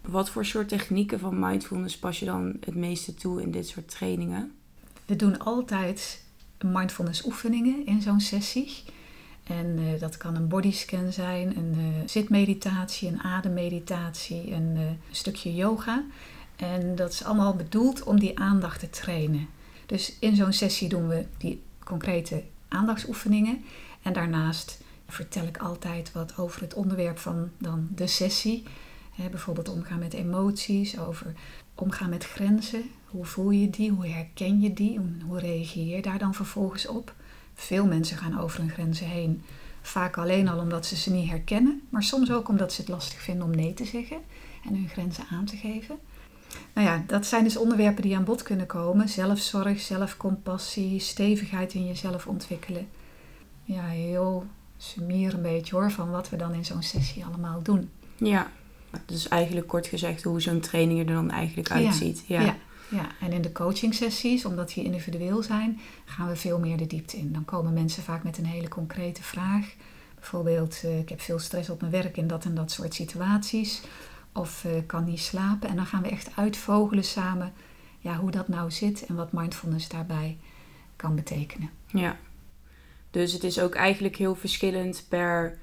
Wat 0.00 0.30
voor 0.30 0.44
soort 0.44 0.68
technieken 0.68 1.18
van 1.18 1.38
mindfulness 1.38 1.98
pas 1.98 2.18
je 2.18 2.24
dan 2.24 2.56
het 2.60 2.74
meeste 2.74 3.14
toe 3.14 3.42
in 3.42 3.50
dit 3.50 3.68
soort 3.68 3.88
trainingen? 3.88 4.52
We 5.06 5.16
doen 5.16 5.38
altijd 5.38 6.24
mindfulness 6.64 7.24
oefeningen 7.24 7.86
in 7.86 8.02
zo'n 8.02 8.20
sessie. 8.20 8.82
En 9.44 9.78
uh, 9.78 10.00
dat 10.00 10.16
kan 10.16 10.36
een 10.36 10.48
bodyscan 10.48 11.12
zijn, 11.12 11.56
een 11.56 11.74
uh, 11.78 11.86
zitmeditatie, 12.06 13.08
een 13.08 13.20
ademmeditatie, 13.20 14.52
een 14.52 14.98
stukje 15.10 15.54
yoga. 15.54 16.04
En 16.60 16.96
dat 16.96 17.12
is 17.12 17.24
allemaal 17.24 17.54
bedoeld 17.54 18.02
om 18.02 18.20
die 18.20 18.38
aandacht 18.38 18.80
te 18.80 18.90
trainen. 18.90 19.48
Dus 19.86 20.16
in 20.18 20.36
zo'n 20.36 20.52
sessie 20.52 20.88
doen 20.88 21.08
we 21.08 21.26
die 21.38 21.62
concrete 21.84 22.42
aandachtsoefeningen. 22.68 23.64
En 24.02 24.12
daarnaast 24.12 24.80
vertel 25.08 25.46
ik 25.46 25.56
altijd 25.56 26.12
wat 26.12 26.38
over 26.38 26.60
het 26.60 26.74
onderwerp 26.74 27.18
van 27.18 27.50
dan 27.58 27.88
de 27.94 28.06
sessie 28.06 28.62
bijvoorbeeld 29.30 29.68
omgaan 29.68 29.98
met 29.98 30.12
emoties, 30.12 30.98
over 30.98 31.32
omgaan 31.74 32.10
met 32.10 32.24
grenzen. 32.24 32.82
Hoe 33.06 33.24
voel 33.24 33.50
je 33.50 33.70
die? 33.70 33.90
Hoe 33.90 34.06
herken 34.06 34.60
je 34.60 34.72
die? 34.72 35.00
Hoe 35.26 35.38
reageer 35.38 35.96
je 35.96 36.02
daar 36.02 36.18
dan 36.18 36.34
vervolgens 36.34 36.86
op? 36.86 37.14
Veel 37.54 37.86
mensen 37.86 38.16
gaan 38.16 38.40
over 38.40 38.60
hun 38.60 38.70
grenzen 38.70 39.06
heen. 39.06 39.42
Vaak 39.82 40.18
alleen 40.18 40.48
al 40.48 40.58
omdat 40.58 40.86
ze 40.86 40.96
ze 40.96 41.10
niet 41.10 41.30
herkennen, 41.30 41.82
maar 41.88 42.02
soms 42.02 42.32
ook 42.32 42.48
omdat 42.48 42.72
ze 42.72 42.80
het 42.80 42.90
lastig 42.90 43.20
vinden 43.20 43.44
om 43.44 43.54
nee 43.54 43.74
te 43.74 43.84
zeggen 43.84 44.18
en 44.64 44.74
hun 44.74 44.88
grenzen 44.88 45.24
aan 45.30 45.44
te 45.44 45.56
geven. 45.56 45.98
Nou 46.72 46.86
ja, 46.86 47.04
dat 47.06 47.26
zijn 47.26 47.44
dus 47.44 47.56
onderwerpen 47.56 48.02
die 48.02 48.16
aan 48.16 48.24
bod 48.24 48.42
kunnen 48.42 48.66
komen. 48.66 49.08
Zelfzorg, 49.08 49.80
zelfcompassie, 49.80 51.00
stevigheid 51.00 51.74
in 51.74 51.86
jezelf 51.86 52.26
ontwikkelen. 52.26 52.88
Ja, 53.64 53.84
heel 53.84 54.46
sumier 54.76 55.34
een 55.34 55.42
beetje 55.42 55.74
hoor, 55.74 55.90
van 55.90 56.10
wat 56.10 56.28
we 56.28 56.36
dan 56.36 56.54
in 56.54 56.64
zo'n 56.64 56.82
sessie 56.82 57.24
allemaal 57.24 57.62
doen. 57.62 57.90
Ja, 58.16 58.50
dus 59.06 59.28
eigenlijk 59.28 59.66
kort 59.66 59.86
gezegd 59.86 60.22
hoe 60.22 60.40
zo'n 60.40 60.60
training 60.60 60.98
er 60.98 61.06
dan 61.06 61.30
eigenlijk 61.30 61.70
uitziet. 61.70 62.22
Ja, 62.26 62.40
ja. 62.40 62.56
ja. 62.88 63.06
en 63.20 63.32
in 63.32 63.42
de 63.42 63.52
coaching 63.52 63.94
sessies, 63.94 64.44
omdat 64.44 64.72
die 64.74 64.84
individueel 64.84 65.42
zijn, 65.42 65.80
gaan 66.04 66.28
we 66.28 66.36
veel 66.36 66.58
meer 66.58 66.76
de 66.76 66.86
diepte 66.86 67.16
in. 67.16 67.32
Dan 67.32 67.44
komen 67.44 67.72
mensen 67.72 68.02
vaak 68.02 68.22
met 68.22 68.38
een 68.38 68.46
hele 68.46 68.68
concrete 68.68 69.22
vraag. 69.22 69.74
Bijvoorbeeld, 70.14 70.80
uh, 70.84 70.98
ik 70.98 71.08
heb 71.08 71.20
veel 71.20 71.38
stress 71.38 71.70
op 71.70 71.80
mijn 71.80 71.92
werk 71.92 72.16
in 72.16 72.26
dat 72.26 72.44
en 72.44 72.54
dat 72.54 72.70
soort 72.70 72.94
situaties. 72.94 73.80
Of 74.32 74.64
uh, 74.64 74.72
kan 74.86 75.04
niet 75.04 75.20
slapen. 75.20 75.68
En 75.68 75.76
dan 75.76 75.86
gaan 75.86 76.02
we 76.02 76.08
echt 76.08 76.36
uitvogelen 76.36 77.04
samen 77.04 77.52
ja, 77.98 78.16
hoe 78.16 78.30
dat 78.30 78.48
nou 78.48 78.70
zit 78.70 79.06
en 79.06 79.14
wat 79.14 79.32
mindfulness 79.32 79.88
daarbij 79.88 80.38
kan 80.96 81.14
betekenen. 81.14 81.70
Ja, 81.86 82.18
dus 83.10 83.32
het 83.32 83.44
is 83.44 83.60
ook 83.60 83.74
eigenlijk 83.74 84.16
heel 84.16 84.34
verschillend 84.34 85.04
per 85.08 85.58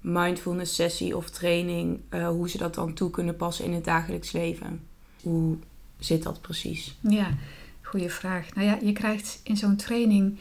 mindfulness 0.00 0.74
sessie 0.74 1.16
of 1.16 1.30
training, 1.30 2.00
uh, 2.10 2.28
hoe 2.28 2.48
ze 2.48 2.58
dat 2.58 2.74
dan 2.74 2.94
toe 2.94 3.10
kunnen 3.10 3.36
passen 3.36 3.64
in 3.64 3.72
het 3.72 3.84
dagelijks 3.84 4.32
leven. 4.32 4.86
Hoe 5.22 5.56
zit 5.98 6.22
dat 6.22 6.40
precies? 6.40 6.96
Ja, 7.00 7.34
goede 7.82 8.10
vraag. 8.10 8.54
Nou 8.54 8.66
ja, 8.66 8.78
je 8.82 8.92
krijgt 8.92 9.40
in 9.42 9.56
zo'n 9.56 9.76
training 9.76 10.38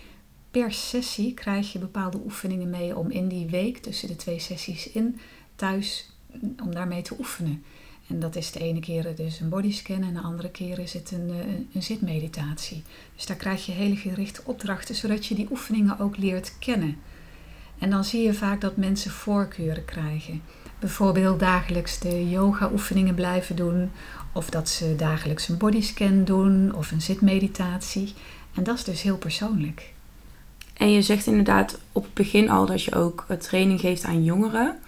per 0.52 0.74
sessie 0.74 1.34
krijg 1.34 1.74
je 1.74 1.80
bepaalde 1.80 2.22
oefeningen 2.24 2.70
mee 2.70 2.98
om 2.98 3.12
in 3.12 3.28
die 3.28 3.48
week 3.50 3.78
tussen 3.78 4.08
de 4.08 4.16
twee 4.16 4.40
sessies 4.40 4.92
in 4.92 5.20
thuis 5.56 6.10
om 6.64 6.74
daarmee 6.74 7.02
te 7.02 7.16
oefenen. 7.20 7.64
En 8.08 8.20
dat 8.20 8.36
is 8.36 8.52
de 8.52 8.60
ene 8.60 8.80
keer 8.80 9.16
dus 9.16 9.40
een 9.40 9.50
bodyscan 9.50 10.04
en 10.04 10.14
de 10.14 10.22
andere 10.22 10.50
keer 10.50 10.80
is 10.80 10.94
het 10.94 11.12
een, 11.12 11.30
een, 11.30 11.70
een 11.74 11.84
zitmeditatie. 11.84 12.84
Dus 13.16 13.26
daar 13.26 13.38
krijg 13.38 13.66
je 13.66 13.72
hele 13.72 13.96
gerichte 13.96 14.42
opdrachten, 14.46 14.96
zodat 14.96 15.26
je 15.26 15.36
die 15.36 15.48
oefeningen 15.52 16.00
ook 16.00 16.18
leert 16.18 16.54
kennen. 16.60 16.98
En 17.78 17.90
dan 17.90 18.04
zie 18.04 18.24
je 18.24 18.34
vaak 18.34 18.62
dat 18.62 18.78
mensen 18.78 19.12
voorkeuren 19.12 19.86
krijgen. 19.86 20.42
Bijvoorbeeld 20.80 21.40
dagelijks 21.40 22.00
de 22.00 22.30
yoga-oefeningen 22.30 23.16
blijven 23.16 23.56
doen, 23.56 23.92
of 24.34 24.50
dat 24.50 24.70
ze 24.70 24.96
dagelijks 24.96 25.48
een 25.48 25.58
bodyscan 25.58 26.24
doen 26.24 26.76
of 26.76 26.92
een 26.92 27.02
zitmeditatie. 27.02 28.14
En 28.56 28.64
dat 28.64 28.78
is 28.78 28.84
dus 28.84 29.02
heel 29.02 29.18
persoonlijk. 29.18 29.94
En 30.74 30.92
je 30.92 31.02
zegt 31.02 31.26
inderdaad 31.26 31.80
op 31.92 32.04
het 32.04 32.14
begin 32.14 32.50
al 32.50 32.66
dat 32.66 32.84
je 32.84 32.96
ook 32.96 33.26
training 33.40 33.80
geeft 33.80 34.04
aan 34.04 34.24
jongeren. 34.24 34.80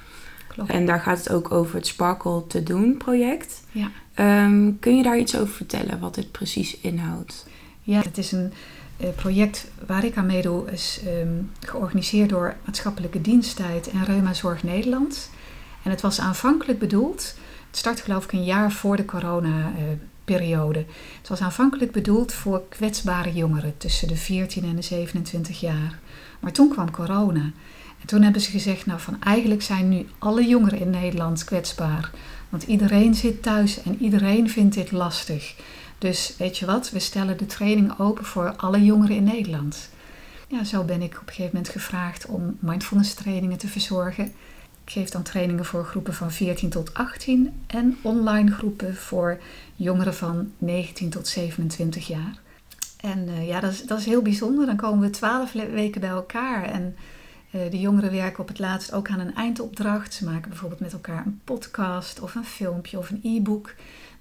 Klopt. 0.53 0.69
En 0.69 0.85
daar 0.85 0.99
gaat 0.99 1.17
het 1.17 1.29
ook 1.29 1.51
over 1.51 1.75
het 1.75 1.87
Sparkle 1.87 2.47
te 2.47 2.63
doen 2.63 2.97
project. 2.97 3.63
Ja. 3.71 3.91
Ehm, 4.13 4.71
kun 4.79 4.97
je 4.97 5.03
daar 5.03 5.17
iets 5.17 5.37
over 5.37 5.53
vertellen, 5.53 5.99
wat 5.99 6.15
dit 6.15 6.31
precies 6.31 6.77
inhoudt? 6.77 7.45
Ja, 7.81 8.01
het 8.01 8.17
is 8.17 8.31
een 8.31 8.53
uh, 9.01 9.07
project 9.15 9.71
waar 9.85 10.05
ik 10.05 10.17
aan 10.17 10.25
meedoe, 10.25 10.71
is 10.71 11.01
um, 11.21 11.51
georganiseerd 11.59 12.29
door 12.29 12.55
Maatschappelijke 12.65 13.21
Diensttijd 13.21 13.89
en 13.89 14.05
Reuma 14.05 14.33
Zorg 14.33 14.63
Nederland. 14.63 15.29
En 15.83 15.91
het 15.91 16.01
was 16.01 16.19
aanvankelijk 16.19 16.79
bedoeld, 16.79 17.35
het 17.67 17.77
startte 17.77 18.03
geloof 18.03 18.23
ik 18.23 18.31
een 18.31 18.43
jaar 18.43 18.71
voor 18.71 18.95
de 18.95 19.05
corona-periode. 19.05 20.79
Uh, 20.79 20.85
het 21.19 21.29
was 21.29 21.41
aanvankelijk 21.41 21.91
bedoeld 21.91 22.33
voor 22.33 22.63
kwetsbare 22.69 23.33
jongeren 23.33 23.77
tussen 23.77 24.07
de 24.07 24.15
14 24.15 24.63
en 24.63 24.75
de 24.75 24.81
27 24.81 25.59
jaar. 25.59 25.99
Maar 26.39 26.51
toen 26.51 26.69
kwam 26.69 26.91
corona. 26.91 27.51
En 28.01 28.07
toen 28.07 28.21
hebben 28.21 28.41
ze 28.41 28.51
gezegd, 28.51 28.85
nou 28.85 28.99
van 28.99 29.21
eigenlijk 29.21 29.61
zijn 29.61 29.89
nu 29.89 30.07
alle 30.19 30.47
jongeren 30.47 30.79
in 30.79 30.89
Nederland 30.89 31.43
kwetsbaar. 31.43 32.11
Want 32.49 32.63
iedereen 32.63 33.15
zit 33.15 33.43
thuis 33.43 33.83
en 33.83 33.97
iedereen 34.01 34.49
vindt 34.49 34.75
dit 34.75 34.91
lastig. 34.91 35.55
Dus 35.97 36.33
weet 36.37 36.57
je 36.57 36.65
wat, 36.65 36.91
we 36.91 36.99
stellen 36.99 37.37
de 37.37 37.45
training 37.45 37.99
open 37.99 38.25
voor 38.25 38.53
alle 38.55 38.83
jongeren 38.83 39.15
in 39.15 39.23
Nederland. 39.23 39.89
Ja, 40.47 40.63
zo 40.63 40.83
ben 40.83 41.01
ik 41.01 41.13
op 41.13 41.27
een 41.27 41.33
gegeven 41.33 41.55
moment 41.55 41.69
gevraagd 41.69 42.25
om 42.25 42.57
mindfulness 42.59 43.13
trainingen 43.13 43.57
te 43.57 43.67
verzorgen. 43.67 44.25
Ik 44.85 44.91
geef 44.91 45.09
dan 45.09 45.23
trainingen 45.23 45.65
voor 45.65 45.85
groepen 45.85 46.13
van 46.13 46.31
14 46.31 46.69
tot 46.69 46.93
18 46.93 47.63
en 47.67 47.97
online 48.01 48.51
groepen 48.51 48.95
voor 48.95 49.39
jongeren 49.75 50.15
van 50.15 50.51
19 50.57 51.09
tot 51.09 51.27
27 51.27 52.07
jaar. 52.07 52.39
En 52.97 53.27
uh, 53.27 53.47
ja, 53.47 53.59
dat 53.59 53.71
is, 53.71 53.83
dat 53.83 53.99
is 53.99 54.05
heel 54.05 54.21
bijzonder. 54.21 54.65
Dan 54.65 54.75
komen 54.75 54.99
we 54.99 55.09
12 55.09 55.51
weken 55.51 56.01
bij 56.01 56.09
elkaar 56.09 56.63
en 56.63 56.95
de 57.51 57.79
jongeren 57.79 58.11
werken 58.11 58.39
op 58.39 58.47
het 58.47 58.59
laatst 58.59 58.93
ook 58.93 59.09
aan 59.09 59.19
een 59.19 59.35
eindopdracht. 59.35 60.13
Ze 60.13 60.25
maken 60.25 60.49
bijvoorbeeld 60.49 60.81
met 60.81 60.93
elkaar 60.93 61.25
een 61.25 61.41
podcast 61.43 62.19
of 62.19 62.35
een 62.35 62.45
filmpje 62.45 62.97
of 62.97 63.09
een 63.09 63.19
e-book. 63.23 63.73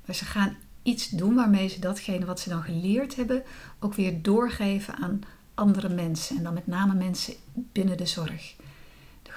Maar 0.04 0.14
ze 0.14 0.24
gaan 0.24 0.56
iets 0.82 1.08
doen 1.08 1.34
waarmee 1.34 1.68
ze 1.68 1.80
datgene 1.80 2.24
wat 2.24 2.40
ze 2.40 2.48
dan 2.48 2.62
geleerd 2.62 3.16
hebben 3.16 3.42
ook 3.78 3.94
weer 3.94 4.22
doorgeven 4.22 4.96
aan 4.96 5.20
andere 5.54 5.88
mensen. 5.88 6.36
En 6.36 6.42
dan 6.42 6.54
met 6.54 6.66
name 6.66 6.94
mensen 6.94 7.34
binnen 7.52 7.96
de 7.96 8.06
zorg. 8.06 8.54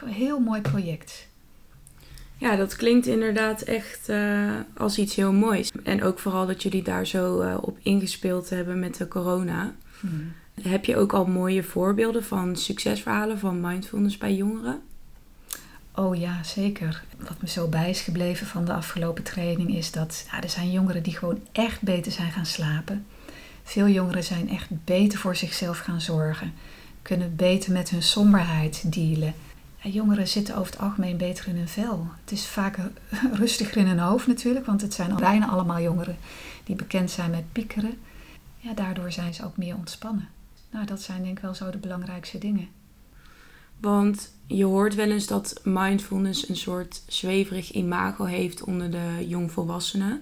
Een 0.04 0.10
heel 0.10 0.40
mooi 0.40 0.62
project. 0.62 1.28
Ja, 2.38 2.56
dat 2.56 2.76
klinkt 2.76 3.08
inderdaad 3.08 3.62
echt 3.62 4.10
uh, 4.10 4.52
als 4.78 4.98
iets 4.98 5.16
heel 5.16 5.34
moois. 5.34 5.72
En 5.84 6.04
ook 6.04 6.20
vooral 6.20 6.48
dat 6.48 6.64
jullie 6.64 6.84
daar 6.84 7.08
zo 7.08 7.42
uh, 7.42 7.58
op 7.62 7.78
ingespeeld 7.82 8.50
hebben 8.50 8.80
met 8.80 8.98
de 8.98 9.08
corona. 9.08 9.76
Hmm. 10.00 10.34
Heb 10.62 10.86
je 10.86 10.98
ook 10.98 11.14
al 11.14 11.26
mooie 11.26 11.64
voorbeelden 11.64 12.24
van 12.24 12.56
succesverhalen 12.56 13.40
van 13.40 13.62
mindfulness 13.62 14.18
bij 14.18 14.36
jongeren? 14.36 14.82
Oh 15.96 16.16
ja, 16.16 16.44
zeker. 16.44 17.04
Wat 17.18 17.42
me 17.42 17.48
zo 17.48 17.68
bij 17.68 17.90
is 17.90 18.02
gebleven 18.02 18.48
van 18.48 18.66
de 18.66 18.74
afgelopen 18.74 19.24
training 19.24 19.76
is 19.76 19.92
dat 19.92 20.28
ja, 20.32 20.42
er 20.42 20.50
zijn 20.50 20.72
jongeren 20.72 21.04
die 21.04 21.18
gewoon 21.18 21.40
echt 21.52 21.82
beter 21.82 22.12
zijn 22.12 22.32
gaan 22.32 22.46
slapen. 22.46 23.06
Veel 23.64 23.88
jongeren 23.88 24.24
zijn 24.24 24.50
echt 24.50 24.68
beter 24.70 25.20
voor 25.20 25.36
zichzelf 25.36 25.80
gaan 25.80 26.02
zorgen, 26.02 26.54
kunnen 27.02 27.36
beter 27.36 27.72
met 27.72 27.90
hun 27.90 28.04
somberheid 28.04 28.94
dealen. 28.94 29.34
Jongeren 29.82 30.28
zitten 30.28 30.56
over 30.56 30.72
het 30.72 30.82
algemeen 30.82 31.18
beter 31.18 31.48
in 31.48 31.56
hun 31.56 31.68
vel. 31.68 32.08
Het 32.22 32.32
is 32.32 32.48
vaak 32.48 32.78
rustiger 33.34 33.78
in 33.78 33.88
hun 33.88 34.00
hoofd 34.00 34.28
natuurlijk, 34.28 34.66
want 34.66 34.82
het 34.82 34.94
zijn 34.94 35.16
bijna 35.16 35.48
allemaal 35.48 35.82
jongeren 35.82 36.18
die 36.64 36.76
bekend 36.76 37.12
zijn 37.12 37.32
met 37.32 37.52
piekeren. 37.52 37.98
Ja, 38.58 38.74
daardoor 38.74 39.12
zijn 39.12 39.34
ze 39.34 39.46
ook 39.46 39.58
meer 39.58 39.76
ontspannen. 39.76 40.30
Nou, 40.74 40.86
dat 40.86 41.02
zijn 41.02 41.24
denk 41.24 41.38
ik 41.38 41.44
wel 41.44 41.56
zo 41.56 41.70
de 41.70 41.78
belangrijkste 41.78 42.38
dingen. 42.38 42.68
Want 43.80 44.34
je 44.48 44.64
hoort 44.64 44.96
wel 44.96 45.12
eens 45.12 45.28
dat 45.28 45.62
mindfulness 45.64 46.50
een 46.50 46.56
soort 46.56 47.04
zweverig 47.08 47.72
imago 47.72 48.26
heeft 48.26 48.64
onder 48.64 48.92
de 48.92 49.26
jongvolwassenen. 49.28 50.22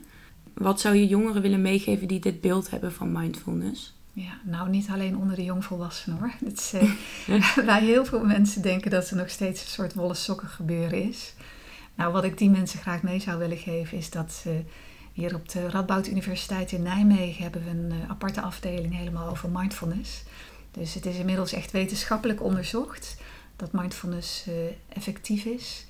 Wat 0.53 0.79
zou 0.79 0.95
je 0.95 1.07
jongeren 1.07 1.41
willen 1.41 1.61
meegeven 1.61 2.07
die 2.07 2.19
dit 2.19 2.41
beeld 2.41 2.69
hebben 2.69 2.91
van 2.91 3.11
mindfulness? 3.11 3.93
Ja, 4.13 4.39
nou 4.43 4.69
niet 4.69 4.89
alleen 4.89 5.17
onder 5.17 5.35
de 5.35 5.43
jongvolwassenen 5.43 6.17
hoor. 6.19 6.31
Het 6.45 6.57
is, 6.57 6.73
uh, 7.29 7.65
waar 7.65 7.81
heel 7.81 8.05
veel 8.05 8.25
mensen 8.25 8.61
denken 8.61 8.91
dat 8.91 9.09
er 9.09 9.17
nog 9.17 9.29
steeds 9.29 9.61
een 9.61 9.67
soort 9.67 9.93
wollen 9.93 10.15
sokken 10.15 10.47
gebeuren 10.47 11.03
is. 11.03 11.33
Nou, 11.95 12.13
wat 12.13 12.23
ik 12.23 12.37
die 12.37 12.49
mensen 12.49 12.79
graag 12.79 13.01
mee 13.01 13.19
zou 13.19 13.39
willen 13.39 13.57
geven 13.57 13.97
is 13.97 14.09
dat 14.09 14.43
uh, 14.47 14.53
hier 15.13 15.35
op 15.35 15.49
de 15.49 15.69
Radboud 15.69 16.07
Universiteit 16.07 16.71
in 16.71 16.81
Nijmegen 16.81 17.43
hebben 17.43 17.63
we 17.63 17.69
een 17.69 17.91
uh, 17.91 18.09
aparte 18.09 18.41
afdeling 18.41 18.95
helemaal 18.95 19.29
over 19.29 19.49
mindfulness. 19.49 20.23
Dus 20.71 20.93
het 20.93 21.05
is 21.05 21.17
inmiddels 21.17 21.53
echt 21.53 21.71
wetenschappelijk 21.71 22.43
onderzocht 22.43 23.17
dat 23.55 23.71
mindfulness 23.71 24.47
uh, 24.47 24.53
effectief 24.89 25.45
is. 25.45 25.85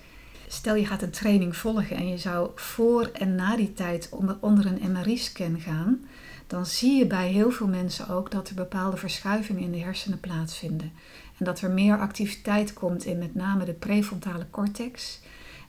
Stel 0.47 0.75
je 0.75 0.85
gaat 0.85 1.01
een 1.01 1.11
training 1.11 1.55
volgen 1.55 1.95
en 1.95 2.07
je 2.07 2.17
zou 2.17 2.49
voor 2.55 3.09
en 3.13 3.35
na 3.35 3.55
die 3.55 3.73
tijd 3.73 4.07
onder, 4.11 4.37
onder 4.39 4.65
een 4.65 4.91
MRI-scan 4.91 5.59
gaan, 5.59 6.05
dan 6.47 6.65
zie 6.65 6.97
je 6.97 7.07
bij 7.07 7.29
heel 7.29 7.51
veel 7.51 7.67
mensen 7.67 8.09
ook 8.09 8.31
dat 8.31 8.49
er 8.49 8.55
bepaalde 8.55 8.97
verschuivingen 8.97 9.61
in 9.61 9.71
de 9.71 9.79
hersenen 9.79 10.19
plaatsvinden. 10.19 10.91
En 11.37 11.45
dat 11.45 11.61
er 11.61 11.71
meer 11.71 11.99
activiteit 11.99 12.73
komt 12.73 13.05
in 13.05 13.17
met 13.17 13.35
name 13.35 13.65
de 13.65 13.73
prefrontale 13.73 14.45
cortex. 14.49 15.19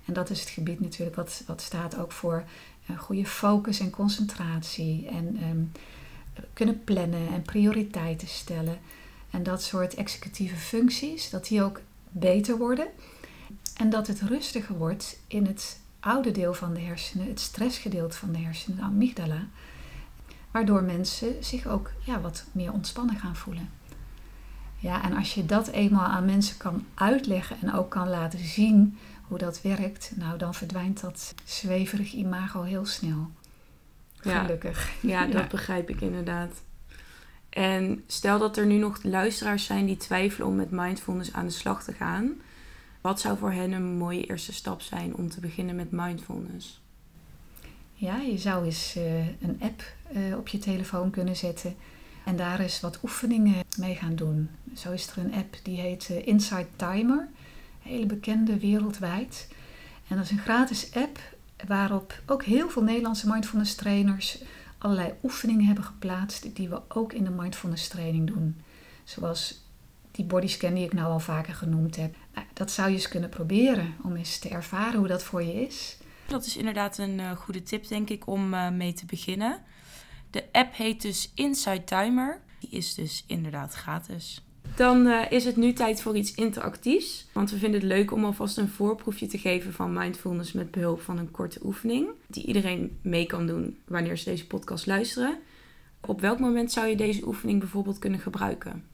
En 0.04 0.12
dat 0.12 0.30
is 0.30 0.40
het 0.40 0.48
gebied 0.48 0.80
natuurlijk 0.80 1.16
wat, 1.16 1.42
wat 1.46 1.60
staat 1.60 1.98
ook 1.98 2.12
voor 2.12 2.44
een 2.86 2.98
goede 2.98 3.26
focus 3.26 3.80
en 3.80 3.90
concentratie. 3.90 5.06
En 5.06 5.42
um, 5.50 5.72
kunnen 6.52 6.84
plannen 6.84 7.28
en 7.28 7.42
prioriteiten 7.42 8.28
stellen. 8.28 8.78
En 9.30 9.42
dat 9.42 9.62
soort 9.62 9.94
executieve 9.94 10.56
functies, 10.56 11.30
dat 11.30 11.46
die 11.46 11.62
ook 11.62 11.80
beter 12.10 12.58
worden. 12.58 12.86
En 13.76 13.90
dat 13.90 14.06
het 14.06 14.20
rustiger 14.20 14.76
wordt 14.76 15.18
in 15.26 15.46
het 15.46 15.80
oude 16.00 16.30
deel 16.30 16.54
van 16.54 16.74
de 16.74 16.80
hersenen, 16.80 17.28
het 17.28 17.40
stressgedeelte 17.40 18.16
van 18.16 18.32
de 18.32 18.38
hersenen, 18.38 18.76
de 18.76 18.82
amygdala. 18.82 19.46
Waardoor 20.50 20.82
mensen 20.82 21.44
zich 21.44 21.66
ook 21.66 21.90
ja, 22.04 22.20
wat 22.20 22.44
meer 22.52 22.72
ontspannen 22.72 23.16
gaan 23.16 23.36
voelen. 23.36 23.70
Ja, 24.78 25.02
en 25.04 25.16
als 25.16 25.34
je 25.34 25.46
dat 25.46 25.68
eenmaal 25.68 26.06
aan 26.06 26.24
mensen 26.24 26.56
kan 26.56 26.84
uitleggen 26.94 27.56
en 27.60 27.72
ook 27.72 27.90
kan 27.90 28.08
laten 28.08 28.38
zien 28.38 28.98
hoe 29.32 29.40
dat 29.40 29.62
werkt, 29.62 30.12
nou 30.14 30.38
dan 30.38 30.54
verdwijnt 30.54 31.00
dat 31.00 31.34
zweverig 31.44 32.12
imago 32.12 32.62
heel 32.62 32.86
snel. 32.86 33.30
Gelukkig. 34.16 34.90
Ja, 35.00 35.22
ja 35.26 35.26
dat 35.26 35.48
begrijp 35.48 35.90
ik 35.90 36.00
inderdaad. 36.00 36.62
En 37.48 38.04
stel 38.06 38.38
dat 38.38 38.56
er 38.56 38.66
nu 38.66 38.76
nog 38.76 39.02
luisteraars 39.02 39.64
zijn 39.64 39.86
die 39.86 39.96
twijfelen 39.96 40.48
om 40.48 40.56
met 40.56 40.70
mindfulness 40.70 41.32
aan 41.32 41.46
de 41.46 41.52
slag 41.52 41.84
te 41.84 41.92
gaan. 41.92 42.32
Wat 43.00 43.20
zou 43.20 43.38
voor 43.38 43.52
hen 43.52 43.72
een 43.72 43.96
mooie 43.96 44.26
eerste 44.26 44.52
stap 44.52 44.80
zijn 44.80 45.14
om 45.14 45.30
te 45.30 45.40
beginnen 45.40 45.76
met 45.76 45.90
mindfulness? 45.90 46.80
Ja, 47.94 48.16
je 48.16 48.38
zou 48.38 48.64
eens 48.64 48.96
uh, 48.96 49.26
een 49.26 49.58
app 49.60 49.82
uh, 50.16 50.36
op 50.36 50.48
je 50.48 50.58
telefoon 50.58 51.10
kunnen 51.10 51.36
zetten 51.36 51.76
en 52.24 52.36
daar 52.36 52.60
eens 52.60 52.80
wat 52.80 52.98
oefeningen 53.02 53.64
mee 53.78 53.94
gaan 53.94 54.14
doen. 54.14 54.48
Zo 54.74 54.92
is 54.92 55.10
er 55.10 55.18
een 55.18 55.34
app 55.34 55.56
die 55.62 55.80
heet 55.80 56.08
uh, 56.10 56.26
Insight 56.26 56.68
Timer, 56.76 57.28
hele 57.82 58.06
bekende 58.06 58.58
wereldwijd. 58.58 59.48
En 60.08 60.16
dat 60.16 60.24
is 60.24 60.30
een 60.30 60.38
gratis 60.38 60.94
app 60.94 61.18
waarop 61.66 62.22
ook 62.26 62.44
heel 62.44 62.70
veel 62.70 62.82
Nederlandse 62.82 63.28
mindfulness 63.28 63.74
trainers 63.74 64.42
allerlei 64.78 65.12
oefeningen 65.22 65.66
hebben 65.66 65.84
geplaatst 65.84 66.56
die 66.56 66.68
we 66.68 66.80
ook 66.88 67.12
in 67.12 67.24
de 67.24 67.30
mindfulness 67.30 67.88
training 67.88 68.26
doen. 68.26 68.62
Zoals 69.04 69.60
die 70.10 70.24
bodyscan 70.24 70.74
die 70.74 70.84
ik 70.84 70.92
nou 70.92 71.12
al 71.12 71.20
vaker 71.20 71.54
genoemd 71.54 71.96
heb. 71.96 72.16
Nou, 72.34 72.46
dat 72.52 72.70
zou 72.70 72.88
je 72.88 72.94
eens 72.94 73.08
kunnen 73.08 73.28
proberen 73.28 73.94
om 74.02 74.16
eens 74.16 74.38
te 74.38 74.48
ervaren 74.48 74.98
hoe 74.98 75.08
dat 75.08 75.22
voor 75.22 75.42
je 75.42 75.66
is. 75.66 75.96
Dat 76.26 76.46
is 76.46 76.56
inderdaad 76.56 76.98
een 76.98 77.18
uh, 77.18 77.30
goede 77.30 77.62
tip, 77.62 77.88
denk 77.88 78.10
ik, 78.10 78.26
om 78.26 78.54
uh, 78.54 78.70
mee 78.70 78.92
te 78.92 79.06
beginnen. 79.06 79.60
De 80.30 80.44
app 80.52 80.74
heet 80.74 81.02
dus 81.02 81.32
Inside 81.34 81.84
Timer. 81.84 82.40
Die 82.58 82.70
is 82.70 82.94
dus 82.94 83.24
inderdaad 83.26 83.74
gratis. 83.74 84.44
Dan 84.76 85.06
uh, 85.06 85.20
is 85.30 85.44
het 85.44 85.56
nu 85.56 85.72
tijd 85.72 86.02
voor 86.02 86.16
iets 86.16 86.34
interactiefs. 86.34 87.26
Want 87.32 87.50
we 87.50 87.58
vinden 87.58 87.80
het 87.80 87.88
leuk 87.88 88.12
om 88.12 88.24
alvast 88.24 88.58
een 88.58 88.68
voorproefje 88.68 89.26
te 89.26 89.38
geven 89.38 89.72
van 89.72 89.92
mindfulness 89.92 90.52
met 90.52 90.70
behulp 90.70 91.00
van 91.00 91.18
een 91.18 91.30
korte 91.30 91.60
oefening. 91.64 92.08
Die 92.26 92.46
iedereen 92.46 92.98
mee 93.02 93.26
kan 93.26 93.46
doen 93.46 93.78
wanneer 93.84 94.18
ze 94.18 94.24
deze 94.24 94.46
podcast 94.46 94.86
luisteren. 94.86 95.38
Op 96.00 96.20
welk 96.20 96.38
moment 96.38 96.72
zou 96.72 96.86
je 96.86 96.96
deze 96.96 97.26
oefening 97.26 97.58
bijvoorbeeld 97.58 97.98
kunnen 97.98 98.20
gebruiken? 98.20 98.84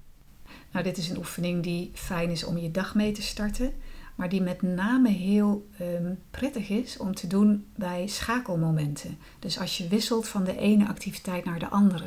Nou, 0.73 0.85
dit 0.85 0.97
is 0.97 1.09
een 1.09 1.17
oefening 1.17 1.63
die 1.63 1.91
fijn 1.95 2.31
is 2.31 2.45
om 2.45 2.59
je 2.59 2.71
dag 2.71 2.95
mee 2.95 3.13
te 3.13 3.23
starten, 3.23 3.73
maar 4.15 4.29
die 4.29 4.43
met 4.43 4.63
name 4.63 5.09
heel 5.09 5.69
ehm, 5.79 6.15
prettig 6.31 6.69
is 6.69 6.97
om 6.97 7.15
te 7.15 7.27
doen 7.27 7.67
bij 7.77 8.07
schakelmomenten. 8.07 9.19
Dus 9.39 9.59
als 9.59 9.79
je 9.79 9.89
wisselt 9.89 10.29
van 10.29 10.45
de 10.45 10.57
ene 10.57 10.89
activiteit 10.89 11.45
naar 11.45 11.59
de 11.59 11.69
andere. 11.69 12.07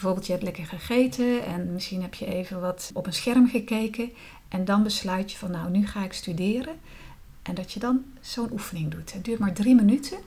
Bijvoorbeeld 0.00 0.26
je 0.26 0.38
hebt 0.38 0.44
lekker 0.58 0.78
gegeten 0.78 1.44
en 1.44 1.72
misschien 1.72 2.02
heb 2.02 2.14
je 2.14 2.26
even 2.26 2.60
wat 2.60 2.90
op 2.94 3.06
een 3.06 3.12
scherm 3.12 3.48
gekeken 3.48 4.10
en 4.48 4.64
dan 4.64 4.82
besluit 4.82 5.32
je 5.32 5.38
van 5.38 5.50
nou, 5.50 5.70
nu 5.70 5.86
ga 5.86 6.04
ik 6.04 6.12
studeren. 6.12 6.74
En 7.42 7.54
dat 7.54 7.72
je 7.72 7.80
dan 7.80 8.04
zo'n 8.20 8.52
oefening 8.52 8.90
doet. 8.90 9.12
Het 9.12 9.24
duurt 9.24 9.38
maar 9.38 9.52
drie 9.52 9.74
minuten, 9.74 10.18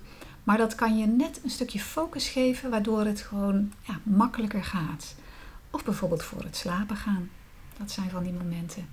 maar 0.43 0.57
dat 0.57 0.75
kan 0.75 0.97
je 0.97 1.05
net 1.05 1.39
een 1.43 1.49
stukje 1.49 1.79
focus 1.79 2.29
geven, 2.29 2.69
waardoor 2.69 3.05
het 3.05 3.21
gewoon 3.21 3.71
ja, 3.81 3.99
makkelijker 4.03 4.63
gaat. 4.63 5.15
Of 5.71 5.83
bijvoorbeeld 5.83 6.23
voor 6.23 6.43
het 6.43 6.55
slapen 6.55 6.95
gaan. 6.95 7.29
Dat 7.77 7.91
zijn 7.91 8.09
van 8.09 8.23
die 8.23 8.33
momenten. 8.33 8.87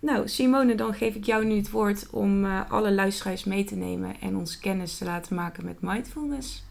Nou, 0.00 0.28
Simone, 0.28 0.74
dan 0.74 0.94
geef 0.94 1.14
ik 1.14 1.24
jou 1.24 1.44
nu 1.44 1.56
het 1.56 1.70
woord 1.70 2.10
om 2.10 2.44
uh, 2.44 2.70
alle 2.70 2.92
luisteraars 2.92 3.44
mee 3.44 3.64
te 3.64 3.76
nemen 3.76 4.20
en 4.20 4.36
ons 4.36 4.58
kennis 4.58 4.98
te 4.98 5.04
laten 5.04 5.34
maken 5.34 5.64
met 5.64 5.80
mindfulness. 5.80 6.65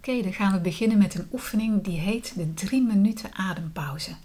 Oké, 0.00 0.22
dan 0.22 0.32
gaan 0.32 0.52
we 0.52 0.60
beginnen 0.60 0.98
met 0.98 1.14
een 1.14 1.28
oefening 1.32 1.84
die 1.84 1.98
heet 1.98 2.34
de 2.36 2.54
drie 2.54 2.82
minuten 2.82 3.34
adempauze. 3.34 4.16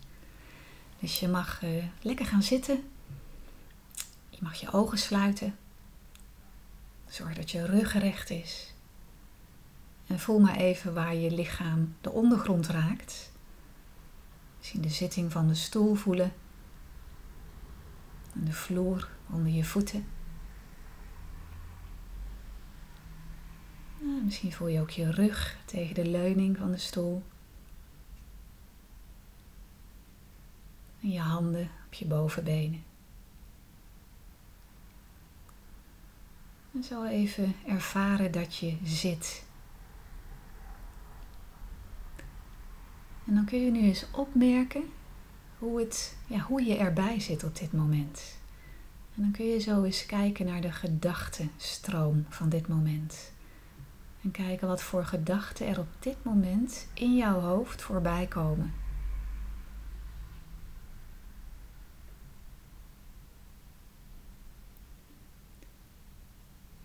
Dus 1.00 1.20
je 1.20 1.28
mag 1.28 1.64
uh, 1.64 1.84
lekker 2.02 2.26
gaan 2.26 2.44
zitten. 2.44 2.84
Je 4.30 4.38
mag 4.40 4.56
je 4.56 4.72
ogen 4.72 4.98
sluiten. 4.98 5.56
Zorg 7.08 7.36
dat 7.36 7.52
je 7.52 7.66
rug 7.66 7.94
recht 7.94 8.30
is. 8.30 8.74
En 10.08 10.20
voel 10.20 10.40
maar 10.40 10.56
even 10.56 10.94
waar 10.94 11.16
je 11.16 11.32
lichaam 11.32 11.96
de 12.02 12.12
ondergrond 12.12 12.68
raakt. 12.68 13.32
Misschien 14.58 14.82
de 14.82 14.90
zitting 14.90 15.32
van 15.32 15.48
de 15.48 15.56
stoel 15.56 15.96
voelen. 15.96 16.34
En 18.34 18.46
de 18.46 18.54
vloer 18.54 19.10
onder 19.30 19.52
je 19.52 19.64
voeten. 19.64 20.06
Nou, 24.00 24.15
misschien 24.26 24.52
voel 24.52 24.68
je 24.68 24.82
ook 24.82 24.90
je 24.90 25.12
rug 25.12 25.58
tegen 25.66 25.96
de 25.96 26.08
leuning 26.08 26.58
van 26.58 26.72
de 26.72 26.78
stoel. 26.78 27.24
En 31.02 31.12
je 31.12 31.20
handen 31.20 31.70
op 31.86 31.94
je 31.94 32.06
bovenbenen. 32.06 32.84
En 36.74 36.84
zo 36.84 37.04
even 37.04 37.56
ervaren 37.68 38.32
dat 38.32 38.56
je 38.56 38.78
zit. 38.84 39.44
En 43.26 43.36
dan 43.36 43.46
kun 43.46 43.62
je 43.62 43.72
nu 43.72 43.82
eens 43.82 44.06
opmerken 44.12 44.84
hoe, 45.58 45.80
het, 45.80 46.18
ja, 46.28 46.40
hoe 46.40 46.64
je 46.64 46.78
erbij 46.78 47.20
zit 47.20 47.44
op 47.44 47.58
dit 47.58 47.74
moment. 47.74 48.38
En 49.16 49.22
dan 49.22 49.32
kun 49.32 49.46
je 49.46 49.60
zo 49.60 49.84
eens 49.84 50.06
kijken 50.06 50.46
naar 50.46 50.62
de 50.62 50.72
gedachtenstroom 50.72 52.26
van 52.30 52.50
dit 52.50 52.68
moment. 52.68 53.34
En 54.26 54.32
kijken 54.32 54.68
wat 54.68 54.82
voor 54.82 55.06
gedachten 55.06 55.68
er 55.68 55.80
op 55.80 55.88
dit 56.00 56.24
moment 56.24 56.88
in 56.94 57.16
jouw 57.16 57.40
hoofd 57.40 57.82
voorbij 57.82 58.28
komen. 58.28 58.74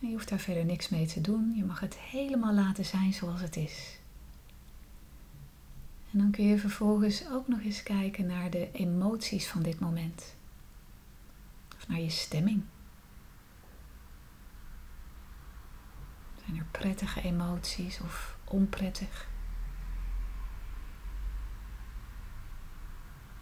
En 0.01 0.09
je 0.09 0.13
hoeft 0.13 0.29
daar 0.29 0.39
verder 0.39 0.65
niks 0.65 0.89
mee 0.89 1.07
te 1.07 1.21
doen. 1.21 1.53
Je 1.57 1.65
mag 1.65 1.81
het 1.81 1.99
helemaal 1.99 2.55
laten 2.55 2.85
zijn 2.85 3.13
zoals 3.13 3.41
het 3.41 3.57
is. 3.57 3.99
En 6.13 6.19
dan 6.19 6.31
kun 6.31 6.45
je 6.45 6.59
vervolgens 6.59 7.29
ook 7.29 7.49
nog 7.49 7.61
eens 7.61 7.83
kijken 7.83 8.27
naar 8.27 8.51
de 8.51 8.69
emoties 8.73 9.49
van 9.49 9.63
dit 9.63 9.79
moment. 9.81 10.35
Of 11.77 11.89
naar 11.89 12.01
je 12.01 12.11
stemming. 12.11 12.63
Zijn 16.51 16.63
er 16.63 16.69
prettige 16.71 17.23
emoties 17.23 18.01
of 18.01 18.39
onprettig? 18.45 19.29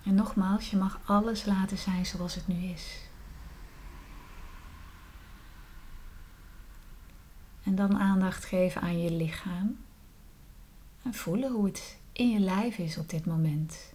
En 0.05 0.15
nogmaals, 0.15 0.71
je 0.71 0.77
mag 0.77 1.01
alles 1.05 1.45
laten 1.45 1.79
zijn 1.79 2.07
zoals 2.07 2.35
het 2.35 2.47
nu 2.47 2.65
is. 2.65 3.09
En 7.63 7.75
dan 7.75 7.99
aandacht 7.99 8.45
geven 8.45 8.81
aan 8.81 8.99
je 9.03 9.11
lichaam. 9.11 9.79
En 11.03 11.15
voelen 11.15 11.53
hoe 11.53 11.67
het 11.67 11.99
in 12.13 12.31
je 12.31 12.41
lijf 12.41 12.79
is 12.79 12.99
op 12.99 13.09
dit 13.09 13.27
moment. 13.27 13.93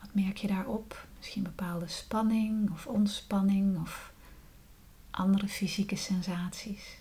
Wat 0.00 0.14
merk 0.14 0.36
je 0.36 0.46
daarop? 0.46 1.06
Misschien 1.16 1.42
bepaalde 1.42 1.88
spanning 1.88 2.70
of 2.70 2.86
ontspanning 2.86 3.80
of 3.80 4.13
andere 5.14 5.48
fysieke 5.48 5.96
sensaties. 5.96 6.98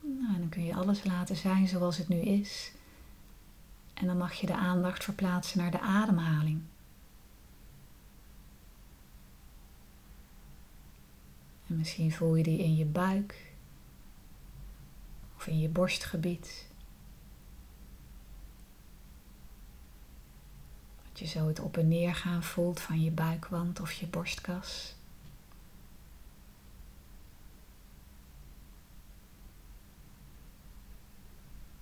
Nou, 0.00 0.34
en 0.34 0.40
dan 0.40 0.48
kun 0.48 0.64
je 0.64 0.74
alles 0.74 1.04
laten 1.04 1.36
zijn 1.36 1.68
zoals 1.68 1.96
het 1.96 2.08
nu 2.08 2.16
is. 2.20 2.72
En 3.94 4.06
dan 4.06 4.16
mag 4.16 4.32
je 4.32 4.46
de 4.46 4.56
aandacht 4.56 5.04
verplaatsen 5.04 5.58
naar 5.58 5.70
de 5.70 5.80
ademhaling. 5.80 6.62
En 11.66 11.76
misschien 11.76 12.12
voel 12.12 12.34
je 12.36 12.42
die 12.42 12.58
in 12.58 12.76
je 12.76 12.84
buik 12.84 13.52
of 15.36 15.46
in 15.46 15.58
je 15.58 15.68
borstgebied. 15.68 16.67
Dat 21.18 21.30
je 21.30 21.38
zo 21.38 21.46
het 21.46 21.60
op 21.60 21.76
en 21.76 21.88
neer 21.88 22.14
gaan 22.14 22.42
voelt 22.42 22.80
van 22.80 23.02
je 23.02 23.10
buikwand 23.10 23.80
of 23.80 23.92
je 23.92 24.06
borstkas. 24.06 24.94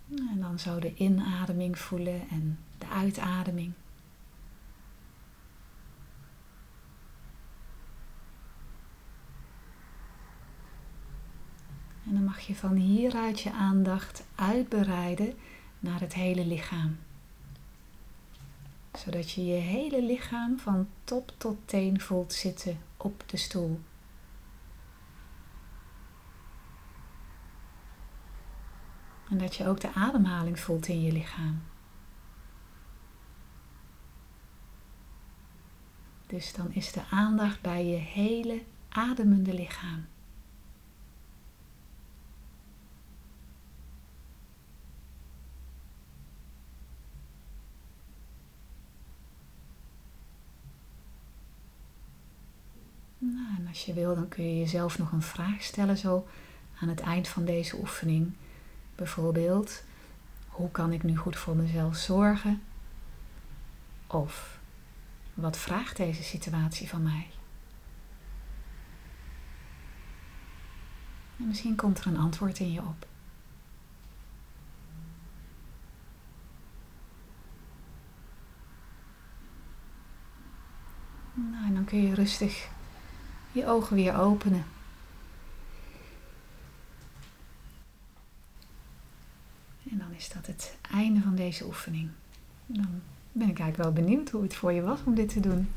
En 0.08 0.40
dan 0.40 0.58
zo 0.58 0.78
de 0.78 0.94
inademing 0.94 1.78
voelen 1.78 2.28
en 2.28 2.58
de 2.78 2.86
uitademing. 2.86 3.72
En 12.06 12.12
dan 12.12 12.24
mag 12.24 12.40
je 12.40 12.54
van 12.54 12.74
hieruit 12.74 13.40
je 13.40 13.52
aandacht 13.52 14.26
uitbreiden 14.34 15.34
naar 15.78 16.00
het 16.00 16.14
hele 16.14 16.46
lichaam. 16.46 17.05
Zodat 18.96 19.30
je 19.30 19.44
je 19.44 19.60
hele 19.60 20.02
lichaam 20.02 20.58
van 20.58 20.88
top 21.04 21.32
tot 21.36 21.56
teen 21.64 22.00
voelt 22.00 22.32
zitten 22.32 22.78
op 22.96 23.22
de 23.26 23.36
stoel. 23.36 23.80
En 29.30 29.38
dat 29.38 29.56
je 29.56 29.66
ook 29.66 29.80
de 29.80 29.92
ademhaling 29.92 30.60
voelt 30.60 30.88
in 30.88 31.00
je 31.00 31.12
lichaam. 31.12 31.62
Dus 36.26 36.52
dan 36.52 36.72
is 36.72 36.92
de 36.92 37.02
aandacht 37.10 37.60
bij 37.60 37.86
je 37.86 37.96
hele 37.96 38.62
ademende 38.88 39.54
lichaam. 39.54 40.06
Nou, 53.18 53.56
en 53.56 53.64
als 53.76 53.84
je 53.84 53.92
wil, 53.92 54.14
dan 54.14 54.28
kun 54.28 54.44
je 54.44 54.58
jezelf 54.58 54.98
nog 54.98 55.12
een 55.12 55.22
vraag 55.22 55.62
stellen 55.62 55.96
zo 55.96 56.26
aan 56.80 56.88
het 56.88 57.00
eind 57.00 57.28
van 57.28 57.44
deze 57.44 57.76
oefening. 57.78 58.32
Bijvoorbeeld, 58.94 59.82
hoe 60.48 60.70
kan 60.70 60.92
ik 60.92 61.02
nu 61.02 61.16
goed 61.16 61.36
voor 61.36 61.56
mezelf 61.56 61.96
zorgen? 61.96 62.62
Of, 64.06 64.58
wat 65.34 65.56
vraagt 65.56 65.96
deze 65.96 66.22
situatie 66.22 66.88
van 66.88 67.02
mij? 67.02 67.26
En 71.38 71.46
misschien 71.46 71.76
komt 71.76 71.98
er 71.98 72.06
een 72.06 72.18
antwoord 72.18 72.58
in 72.58 72.72
je 72.72 72.80
op. 72.80 73.06
Nou, 81.34 81.66
en 81.66 81.74
dan 81.74 81.84
kun 81.84 82.02
je 82.02 82.14
rustig 82.14 82.74
je 83.56 83.66
ogen 83.66 83.96
weer 83.96 84.18
openen. 84.18 84.64
En 89.90 89.98
dan 89.98 90.12
is 90.16 90.28
dat 90.28 90.46
het 90.46 90.76
einde 90.90 91.20
van 91.20 91.34
deze 91.34 91.64
oefening. 91.64 92.08
Dan 92.66 93.02
ben 93.32 93.48
ik 93.48 93.58
eigenlijk 93.58 93.76
wel 93.76 94.04
benieuwd 94.04 94.30
hoe 94.30 94.42
het 94.42 94.54
voor 94.54 94.72
je 94.72 94.82
was 94.82 95.00
om 95.04 95.14
dit 95.14 95.28
te 95.28 95.40
doen. 95.40 95.68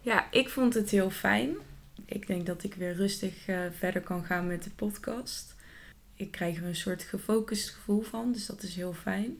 Ja, 0.00 0.30
ik 0.30 0.48
vond 0.48 0.74
het 0.74 0.90
heel 0.90 1.10
fijn. 1.10 1.54
Ik 2.04 2.26
denk 2.26 2.46
dat 2.46 2.62
ik 2.62 2.74
weer 2.74 2.94
rustig 2.94 3.48
uh, 3.48 3.60
verder 3.78 4.02
kan 4.02 4.24
gaan 4.24 4.46
met 4.46 4.62
de 4.62 4.70
podcast. 4.70 5.54
ik 6.14 6.30
krijg 6.30 6.56
er 6.56 6.64
een 6.64 6.76
soort 6.76 7.02
gefocust 7.02 7.70
gevoel 7.70 8.02
van, 8.02 8.32
dus 8.32 8.46
dat 8.46 8.62
is 8.62 8.74
heel 8.74 8.92
fijn. 8.92 9.36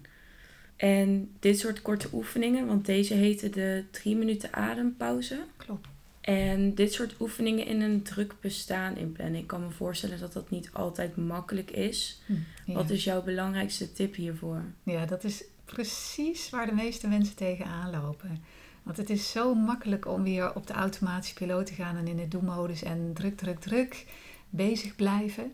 En 0.77 1.31
dit 1.39 1.59
soort 1.59 1.83
korte 1.83 2.09
oefeningen, 2.13 2.67
want 2.67 2.87
deze 2.87 3.15
heten 3.15 3.53
de 3.53 3.85
3 3.91 4.17
minuten 4.17 4.53
adempauze. 4.53 5.45
Klopt. 5.57 5.89
En 6.29 6.75
dit 6.75 6.93
soort 6.93 7.21
oefeningen 7.21 7.67
in 7.67 7.81
een 7.81 8.03
druk 8.03 8.35
bestaan 8.41 8.97
inplannen. 8.97 9.41
Ik 9.41 9.47
kan 9.47 9.61
me 9.61 9.71
voorstellen 9.71 10.21
dat 10.21 10.33
dat 10.33 10.51
niet 10.51 10.71
altijd 10.73 11.17
makkelijk 11.17 11.71
is. 11.71 12.21
Hm, 12.27 12.33
ja. 12.65 12.75
Wat 12.75 12.91
is 12.91 13.05
jouw 13.05 13.23
belangrijkste 13.23 13.93
tip 13.93 14.15
hiervoor? 14.15 14.65
Ja, 14.83 15.07
dat 15.07 15.25
is 15.25 15.45
precies 15.65 16.51
waar 16.51 16.67
de 16.67 16.75
meeste 16.75 17.09
mensen 17.09 17.37
tegenaan 17.37 17.91
lopen. 17.91 18.45
Want 18.83 18.97
het 18.97 19.11
is 19.11 19.31
zo 19.31 19.55
makkelijk 19.55 20.07
om 20.07 20.23
weer 20.23 20.55
op 20.55 20.67
de 20.67 20.73
automatische 20.73 21.35
piloot 21.35 21.67
te 21.67 21.75
gaan 21.75 21.97
en 21.97 22.09
in 22.09 22.17
de 22.17 22.29
do-modus 22.29 22.83
en 22.83 23.11
druk, 23.15 23.37
druk, 23.37 23.61
druk 23.61 24.07
bezig 24.51 24.97
blijven. 24.97 25.53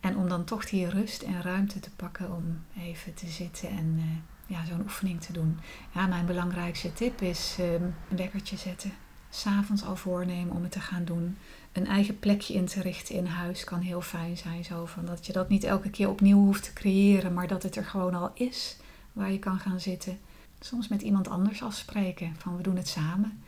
En 0.00 0.16
om 0.16 0.28
dan 0.28 0.44
toch 0.44 0.64
die 0.64 0.88
rust 0.88 1.22
en 1.22 1.42
ruimte 1.42 1.80
te 1.80 1.90
pakken 1.96 2.34
om 2.34 2.64
even 2.78 3.14
te 3.14 3.26
zitten 3.26 3.68
en 3.68 3.94
eh, 3.98 4.56
ja, 4.56 4.64
zo'n 4.64 4.82
oefening 4.82 5.20
te 5.20 5.32
doen. 5.32 5.58
Ja, 5.94 6.06
mijn 6.06 6.26
belangrijkste 6.26 6.92
tip 6.92 7.20
is 7.20 7.56
ehm, 7.58 7.82
een 8.10 8.16
wekkertje 8.16 8.56
zetten. 8.56 8.92
S'avonds 9.30 9.84
al 9.84 9.96
voornemen 9.96 10.56
om 10.56 10.62
het 10.62 10.72
te 10.72 10.80
gaan 10.80 11.04
doen. 11.04 11.36
Een 11.72 11.86
eigen 11.86 12.18
plekje 12.18 12.54
in 12.54 12.66
te 12.66 12.80
richten 12.80 13.14
in 13.14 13.26
huis 13.26 13.64
kan 13.64 13.80
heel 13.80 14.00
fijn 14.00 14.36
zijn. 14.36 14.64
Zo 14.64 14.86
van 14.86 15.04
dat 15.04 15.26
je 15.26 15.32
dat 15.32 15.48
niet 15.48 15.64
elke 15.64 15.90
keer 15.90 16.08
opnieuw 16.08 16.38
hoeft 16.38 16.62
te 16.64 16.72
creëren, 16.72 17.34
maar 17.34 17.48
dat 17.48 17.62
het 17.62 17.76
er 17.76 17.84
gewoon 17.84 18.14
al 18.14 18.30
is 18.34 18.76
waar 19.12 19.32
je 19.32 19.38
kan 19.38 19.58
gaan 19.58 19.80
zitten. 19.80 20.18
Soms 20.60 20.88
met 20.88 21.02
iemand 21.02 21.28
anders 21.28 21.62
afspreken 21.62 22.34
van 22.38 22.56
we 22.56 22.62
doen 22.62 22.76
het 22.76 22.88
samen. 22.88 23.42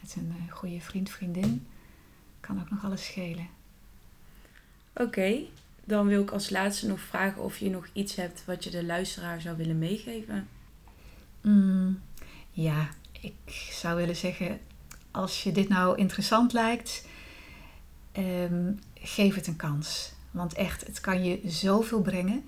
Met 0.00 0.14
een 0.16 0.34
eh, 0.38 0.54
goede 0.54 0.80
vriend, 0.80 1.10
vriendin. 1.10 1.66
Kan 2.40 2.60
ook 2.60 2.70
nog 2.70 2.84
alles 2.84 3.04
schelen. 3.04 3.46
Oké, 4.94 5.40
dan 5.84 6.06
wil 6.06 6.22
ik 6.22 6.30
als 6.30 6.50
laatste 6.50 6.86
nog 6.86 7.00
vragen 7.00 7.42
of 7.42 7.58
je 7.58 7.70
nog 7.70 7.88
iets 7.92 8.16
hebt 8.16 8.44
wat 8.44 8.64
je 8.64 8.70
de 8.70 8.84
luisteraar 8.84 9.40
zou 9.40 9.56
willen 9.56 9.78
meegeven. 9.78 10.48
Mm, 11.40 12.00
ja, 12.50 12.88
ik 13.20 13.68
zou 13.70 13.96
willen 13.96 14.16
zeggen, 14.16 14.60
als 15.14 15.42
je 15.42 15.52
dit 15.52 15.68
nou 15.68 15.96
interessant 15.96 16.52
lijkt, 16.52 17.04
ehm, 18.12 18.72
geef 18.94 19.34
het 19.34 19.46
een 19.46 19.56
kans. 19.56 20.12
Want 20.30 20.54
echt, 20.54 20.86
het 20.86 21.00
kan 21.00 21.24
je 21.24 21.40
zoveel 21.46 22.00
brengen. 22.00 22.44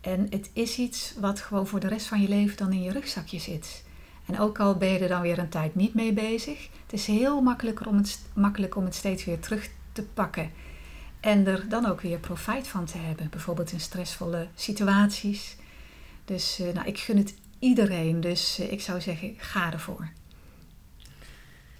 En 0.00 0.26
het 0.30 0.50
is 0.52 0.78
iets 0.78 1.14
wat 1.20 1.40
gewoon 1.40 1.66
voor 1.66 1.80
de 1.80 1.88
rest 1.88 2.06
van 2.06 2.20
je 2.20 2.28
leven 2.28 2.56
dan 2.56 2.72
in 2.72 2.82
je 2.82 2.92
rugzakje 2.92 3.38
zit. 3.38 3.84
En 4.26 4.38
ook 4.38 4.58
al 4.58 4.76
ben 4.76 4.88
je 4.88 4.98
er 4.98 5.08
dan 5.08 5.22
weer 5.22 5.38
een 5.38 5.48
tijd 5.48 5.74
niet 5.74 5.94
mee 5.94 6.12
bezig, 6.12 6.68
het 6.82 6.92
is 6.92 7.06
heel 7.06 7.40
makkelijker 7.40 7.88
om 7.88 7.96
het, 7.96 8.20
makkelijk 8.34 8.76
om 8.76 8.84
het 8.84 8.94
steeds 8.94 9.24
weer 9.24 9.40
terug 9.40 9.68
te 9.92 10.02
pakken. 10.02 10.50
En 11.20 11.46
er 11.46 11.68
dan 11.68 11.86
ook 11.86 12.00
weer 12.00 12.18
profijt 12.18 12.68
van 12.68 12.84
te 12.84 12.98
hebben. 12.98 13.28
Bijvoorbeeld 13.30 13.72
in 13.72 13.80
stressvolle 13.80 14.48
situaties. 14.54 15.56
Dus 16.24 16.58
eh, 16.58 16.74
nou, 16.74 16.86
ik 16.86 16.98
gun 16.98 17.16
het 17.16 17.34
iedereen. 17.58 18.20
Dus 18.20 18.58
eh, 18.58 18.72
ik 18.72 18.80
zou 18.80 19.00
zeggen, 19.00 19.34
ga 19.36 19.72
ervoor. 19.72 20.08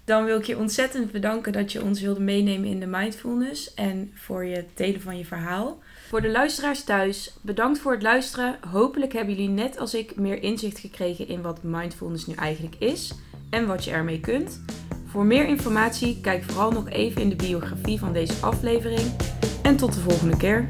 Dan 0.09 0.25
wil 0.25 0.37
ik 0.37 0.45
je 0.45 0.57
ontzettend 0.57 1.11
bedanken 1.11 1.51
dat 1.51 1.71
je 1.71 1.83
ons 1.83 2.01
wilde 2.01 2.19
meenemen 2.19 2.69
in 2.69 2.79
de 2.79 2.85
mindfulness 2.85 3.73
en 3.73 4.11
voor 4.15 4.45
je 4.45 4.65
delen 4.73 5.01
van 5.01 5.17
je 5.17 5.25
verhaal. 5.25 5.79
Voor 6.07 6.21
de 6.21 6.29
luisteraars 6.29 6.83
thuis, 6.83 7.33
bedankt 7.41 7.79
voor 7.79 7.91
het 7.91 8.01
luisteren. 8.01 8.59
Hopelijk 8.71 9.13
hebben 9.13 9.35
jullie 9.35 9.49
net 9.49 9.77
als 9.77 9.93
ik 9.93 10.15
meer 10.15 10.43
inzicht 10.43 10.79
gekregen 10.79 11.27
in 11.27 11.41
wat 11.41 11.63
mindfulness 11.63 12.27
nu 12.27 12.33
eigenlijk 12.33 12.75
is 12.79 13.13
en 13.49 13.67
wat 13.67 13.83
je 13.83 13.91
ermee 13.91 14.19
kunt. 14.19 14.61
Voor 15.05 15.25
meer 15.25 15.47
informatie 15.47 16.21
kijk 16.21 16.43
vooral 16.43 16.71
nog 16.71 16.89
even 16.89 17.21
in 17.21 17.29
de 17.29 17.35
biografie 17.35 17.99
van 17.99 18.13
deze 18.13 18.33
aflevering. 18.41 19.11
En 19.63 19.77
tot 19.77 19.93
de 19.93 19.99
volgende 19.99 20.37
keer. 20.37 20.69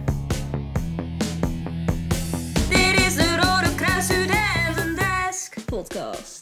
Dit 2.70 3.06
is 3.06 3.16
de 3.16 3.36
Rode 3.42 3.76
Kruis 3.76 4.06
Studenten 4.06 4.96
Desk 4.96 5.56
podcast. 5.66 6.39